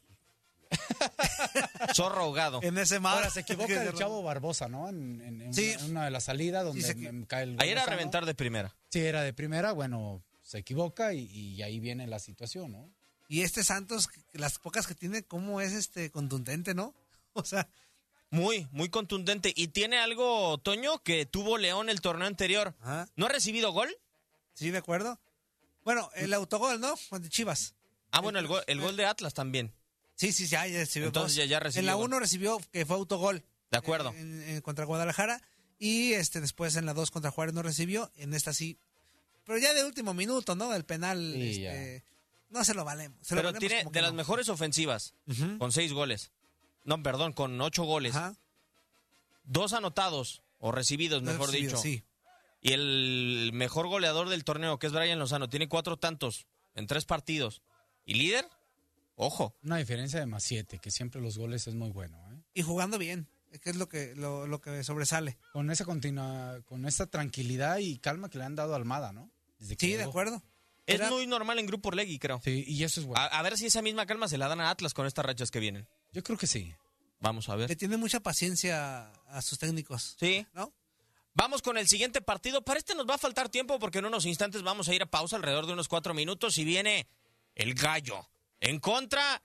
Zorro 1.96 2.22
ahogado. 2.22 2.60
en 2.64 2.78
ese 2.78 3.00
mar. 3.00 3.16
Ahora 3.18 3.30
se 3.30 3.42
equivoca 3.42 3.82
el 3.84 3.94
chavo 3.94 4.24
Barbosa, 4.24 4.68
¿no? 4.68 4.90
En, 4.90 5.22
en- 5.22 5.42
en 5.42 5.54
Sí. 5.54 5.72
una, 5.76 5.84
en 5.86 5.92
una 5.92 6.06
de 6.06 6.12
las 6.12 6.24
salidas 6.26 6.64
donde 6.64 6.82
Sí, 6.82 6.94
se 6.94 7.26
cae 7.28 7.44
el 7.44 7.58
Ahí 7.60 7.70
era 7.70 7.86
reventar 7.86 8.26
de 8.26 8.34
primera. 8.36 8.76
Sí, 8.90 9.00
era 9.00 9.22
de 9.22 9.34
primera, 9.34 9.72
bueno, 9.74 10.24
se 10.42 10.60
equivoca 10.60 11.14
y, 11.14 11.24
y 11.26 11.62
ahí 11.62 11.80
viene 11.80 12.08
la 12.08 12.20
situación, 12.20 12.72
¿no? 12.72 12.90
Y 13.28 13.42
este 13.42 13.64
Santos, 13.64 14.10
las 14.34 14.60
pocas 14.60 14.88
que 14.88 14.96
tiene, 14.96 15.24
cómo 15.24 15.62
es 15.62 15.72
este 15.74 16.10
contundente, 16.12 16.74
¿no? 16.74 16.94
O 17.34 17.46
sea, 17.46 17.68
Muy, 18.32 18.68
muy 18.72 18.90
contundente. 18.90 19.54
Y 19.56 19.68
tiene 19.68 20.00
algo, 20.00 20.58
Toño, 20.58 21.04
que 21.04 21.26
tuvo 21.26 21.58
León 21.58 21.90
el 21.90 22.02
torneo 22.02 22.28
anterior. 22.28 22.74
ajá, 22.82 23.08
¿No 23.16 23.26
ha 23.28 23.30
recibido 23.30 23.72
gol? 23.72 23.96
sí, 24.54 24.70
de 24.72 24.78
acuerdo. 24.80 25.20
Bueno, 25.84 26.10
el 26.16 26.34
autogol, 26.34 26.80
¿no? 26.80 26.94
Con 27.10 27.28
Chivas. 27.30 27.74
Ah, 28.12 28.20
bueno, 28.22 28.40
el 28.40 28.48
gol, 28.48 28.64
el 28.68 28.80
gol 28.80 28.96
de 28.98 29.06
Atlas 29.06 29.34
también. 29.34 29.74
Sí, 30.16 30.32
sí, 30.32 30.46
sí, 30.46 30.52
ya 30.52 30.64
recibió 30.66 31.08
Entonces 31.08 31.36
ya- 31.36 31.46
ya 31.46 31.60
recibió 31.60 31.80
En 31.80 31.86
la 31.88 31.94
gol. 31.96 32.06
1 32.06 32.20
recibió 32.20 32.60
que 32.72 32.86
fue 32.86 32.96
autogol. 32.96 33.44
De 33.72 33.78
acuerdo. 33.78 34.10
En- 34.16 34.44
en- 34.44 34.62
contra 34.62 34.86
Guadalajara. 34.86 35.42
Y 35.80 36.14
este 36.14 36.40
después 36.42 36.76
en 36.76 36.86
la 36.86 36.94
2 36.94 37.10
contra 37.10 37.32
Juárez 37.32 37.56
no 37.56 37.64
recibió. 37.64 38.12
En 38.18 38.34
esta 38.36 38.54
sí. 38.54 38.78
Pero 39.46 39.58
ya 39.58 39.74
de 39.74 39.84
último 39.84 40.14
minuto, 40.14 40.56
¿no? 40.56 40.70
Del 40.70 40.86
penal. 40.86 41.18
Sí, 41.34 41.66
este, 41.66 42.04
no 42.50 42.64
se 42.64 42.76
lo 42.76 42.86
valemos. 42.86 43.18
se 43.26 43.34
lo 43.34 43.42
Pero 43.42 43.54
valemos 43.54 43.60
tiene 43.76 43.92
de 43.92 44.02
las 44.02 44.12
no. 44.12 44.18
mejores 44.18 44.48
ofensivas, 44.50 45.16
con 45.58 45.72
seis 45.72 45.92
goles. 45.94 46.30
No, 46.84 47.02
perdón, 47.04 47.34
con 47.34 47.60
ocho 47.62 47.84
goles. 47.84 48.16
Ajá. 48.16 48.36
Dos 49.44 49.74
anotados, 49.74 50.42
o 50.60 50.72
recibidos, 50.72 51.22
mejor 51.24 51.48
recibido, 51.50 51.72
dicho. 51.72 51.82
Sí. 51.82 52.04
Y 52.62 52.74
el 52.74 53.52
mejor 53.54 53.88
goleador 53.88 54.30
del 54.30 54.44
torneo, 54.44 54.78
que 54.80 54.88
es 54.88 54.94
Brian 54.94 55.18
Lozano, 55.20 55.50
tiene 55.50 55.68
cuatro 55.68 55.98
tantos 55.98 56.46
en 56.76 56.88
tres 56.88 57.06
partidos. 57.06 57.62
¿Y 58.06 58.14
líder? 58.16 58.48
Ojo. 59.16 59.56
Una 59.64 59.78
diferencia 59.78 60.20
de 60.20 60.26
más 60.26 60.44
siete, 60.44 60.80
que 60.80 60.92
siempre 60.92 61.22
los 61.22 61.38
goles 61.38 61.68
es 61.68 61.76
muy 61.76 61.90
bueno, 61.90 62.18
¿eh? 62.32 62.42
Y 62.54 62.62
jugando 62.62 62.98
bien. 62.98 63.28
Que 63.62 63.70
es 63.72 63.76
lo 63.76 63.90
que, 63.90 64.16
lo, 64.16 64.48
lo 64.48 64.62
que 64.62 64.84
sobresale. 64.84 65.38
Con 65.52 65.72
esa 65.72 65.84
continua, 65.86 66.62
con 66.66 66.86
esa 66.86 67.08
tranquilidad 67.08 67.80
y 67.80 67.98
calma 67.98 68.30
que 68.30 68.38
le 68.38 68.46
han 68.46 68.56
dado 68.56 68.74
a 68.74 68.78
Almada, 68.78 69.12
¿no? 69.12 69.30
Desde 69.60 69.76
que 69.76 69.88
Sí, 69.88 69.94
de 69.94 70.04
acuerdo. 70.04 70.42
Es 70.88 70.96
Era- 70.96 71.10
muy 71.10 71.28
normal 71.28 71.60
en 71.60 71.66
Grupo 71.66 71.90
Orlegui, 71.90 72.18
creo. 72.18 72.40
Sí, 72.44 72.64
y 72.66 72.84
eso 72.84 73.02
es 73.02 73.06
bueno. 73.06 73.22
A, 73.22 73.26
a 73.26 73.42
ver 73.42 73.58
si 73.58 73.66
esa 73.66 73.82
misma 73.82 74.06
calma 74.06 74.28
se 74.30 74.38
la 74.38 74.48
dan 74.48 74.62
a 74.62 74.70
Atlas 74.70 74.94
con 74.94 75.06
estas 75.06 75.26
rachas 75.26 75.52
que 75.52 75.60
vienen. 75.60 75.88
Yo 76.12 76.24
creo 76.24 76.38
que 76.38 76.48
sí. 76.48 76.74
Vamos 77.20 77.50
a 77.50 77.56
ver. 77.56 77.70
Le 77.70 77.76
tiene 77.76 77.98
mucha 77.98 78.20
paciencia 78.20 79.12
a 79.28 79.42
sus 79.42 79.60
técnicos. 79.60 80.16
Sí. 80.20 80.46
¿No? 80.54 80.74
Vamos 81.34 81.62
con 81.62 81.78
el 81.78 81.88
siguiente 81.88 82.22
partido. 82.22 82.62
Para 82.62 82.80
este 82.80 82.96
nos 82.96 83.08
va 83.08 83.16
a 83.16 83.20
faltar 83.20 83.48
tiempo 83.50 83.80
porque 83.80 84.00
en 84.00 84.06
unos 84.06 84.26
instantes 84.26 84.64
vamos 84.64 84.90
a 84.90 84.94
ir 84.94 85.02
a 85.04 85.06
pausa 85.06 85.38
alrededor 85.38 85.66
de 85.66 85.74
unos 85.74 85.88
cuatro 85.88 86.14
minutos 86.14 86.58
y 86.58 86.66
viene 86.66 87.08
el 87.56 87.74
gallo 87.74 88.28
en 88.60 88.80
contra 88.80 89.42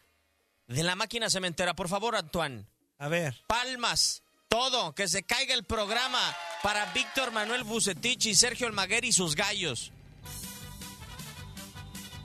de 0.67 0.83
la 0.83 0.97
máquina 0.97 1.31
cementera. 1.31 1.75
Por 1.75 1.89
favor, 1.89 2.17
Antoine. 2.17 2.67
A 2.99 3.09
ver. 3.09 3.45
Palmas. 3.47 4.23
Todo. 4.49 4.95
Que 4.95 5.07
se 5.07 5.23
caiga 5.23 5.55
el 5.55 5.65
programa 5.65 6.35
para 6.63 6.87
Víctor 6.93 7.31
Manuel 7.31 7.63
Bucetich 7.63 8.27
y 8.27 8.35
Sergio 8.35 8.67
Almaguer 8.67 9.05
y 9.05 9.13
sus 9.13 9.37
gallos. 9.37 9.93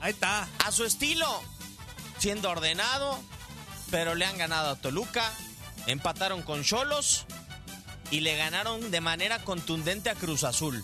Ahí 0.00 0.12
está. 0.12 0.48
A 0.64 0.72
su 0.72 0.84
estilo. 0.84 1.40
Siendo 2.18 2.50
ordenado. 2.50 3.22
Pero 3.92 4.16
le 4.16 4.24
han 4.24 4.36
ganado 4.38 4.70
a 4.70 4.76
Toluca. 4.76 5.30
Empataron 5.86 6.42
con 6.42 6.64
Cholos. 6.64 7.26
Y 8.10 8.20
le 8.20 8.36
ganaron 8.36 8.90
de 8.90 9.00
manera 9.00 9.38
contundente 9.44 10.10
a 10.10 10.14
Cruz 10.14 10.42
Azul. 10.44 10.82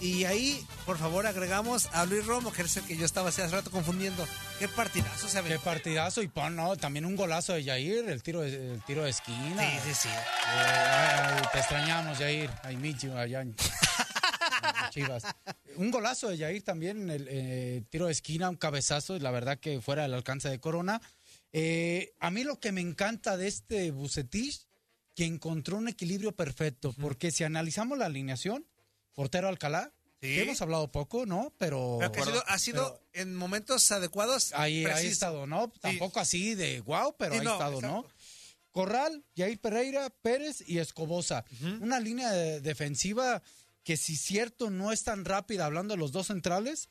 Y 0.00 0.24
ahí, 0.24 0.66
por 0.86 0.96
favor, 0.96 1.26
agregamos 1.26 1.88
a 1.92 2.06
Luis 2.06 2.24
Romo, 2.26 2.52
que 2.52 2.62
es 2.62 2.76
el 2.76 2.84
que 2.84 2.96
yo 2.96 3.04
estaba 3.04 3.28
hace 3.30 3.46
rato 3.48 3.70
confundiendo. 3.70 4.26
Qué 4.58 4.68
partidazo 4.68 5.26
se 5.28 5.32
Qué 5.32 5.38
aventó. 5.40 5.64
partidazo 5.64 6.22
y 6.22 6.28
pon, 6.28 6.56
no, 6.56 6.76
también 6.76 7.04
un 7.04 7.16
golazo 7.16 7.52
de 7.52 7.64
Jair, 7.64 8.08
el 8.08 8.22
tiro 8.22 8.40
de, 8.40 8.72
el 8.72 8.82
tiro 8.84 9.04
de 9.04 9.10
esquina. 9.10 9.62
Sí, 9.62 9.78
sí, 9.88 9.94
sí. 9.94 10.08
Eh, 10.08 10.88
ay, 10.88 11.42
te 11.52 11.58
extrañamos, 11.58 12.16
Jair. 12.16 12.50
I 12.70 12.76
miss 12.76 13.02
you, 13.02 13.14
allá 13.14 13.44
Chivas. 14.90 15.24
Un 15.76 15.90
golazo 15.90 16.28
de 16.28 16.38
Jair 16.38 16.62
también, 16.62 17.10
el 17.10 17.26
eh, 17.30 17.82
tiro 17.90 18.06
de 18.06 18.12
esquina, 18.12 18.48
un 18.48 18.56
cabezazo, 18.56 19.16
y 19.16 19.20
la 19.20 19.30
verdad 19.30 19.58
que 19.58 19.82
fuera 19.82 20.02
del 20.02 20.14
alcance 20.14 20.48
de 20.48 20.58
Corona. 20.58 21.00
Eh, 21.52 22.12
a 22.20 22.30
mí 22.30 22.44
lo 22.44 22.60
que 22.60 22.72
me 22.72 22.80
encanta 22.80 23.36
de 23.36 23.48
este 23.48 23.90
Bucetich, 23.90 24.66
que 25.14 25.24
encontró 25.24 25.76
un 25.76 25.88
equilibrio 25.88 26.32
perfecto, 26.32 26.94
porque 27.00 27.30
si 27.30 27.44
analizamos 27.44 27.98
la 27.98 28.06
alineación, 28.06 28.66
portero 29.14 29.48
Alcalá, 29.48 29.92
Sí. 30.22 30.38
hemos 30.38 30.60
hablado 30.60 30.92
poco, 30.92 31.24
¿no? 31.24 31.54
Pero, 31.58 31.96
Pero 31.98 32.12
que 32.12 32.20
ha 32.20 32.24
sido, 32.26 32.44
ha 32.46 32.58
sido 32.58 33.02
en 33.14 33.34
momentos 33.34 33.90
adecuados. 33.90 34.52
Ahí, 34.54 34.84
ahí 34.84 35.06
ha 35.06 35.10
estado, 35.10 35.46
¿no? 35.46 35.72
Tampoco 35.80 36.20
así 36.20 36.54
de 36.54 36.80
wow, 36.82 37.16
pero 37.18 37.32
Sí, 37.32 37.38
ahí 37.40 37.44
no, 37.44 37.52
ha 37.52 37.54
estado, 37.54 37.80
¿no? 37.80 38.06
Corral, 38.70 39.24
Jair 39.36 39.58
Pereira, 39.58 40.10
Pérez 40.10 40.62
y 40.66 40.78
Escobosa. 40.78 41.44
Una 41.80 41.98
línea 42.00 42.30
de- 42.32 42.60
defensiva 42.60 43.42
que 43.82 43.96
si 43.96 44.14
cierto 44.14 44.68
no 44.70 44.92
es 44.92 45.02
tan 45.04 45.24
rápida, 45.24 45.64
hablando 45.64 45.94
de 45.94 45.98
los 45.98 46.12
dos 46.12 46.26
centrales, 46.28 46.90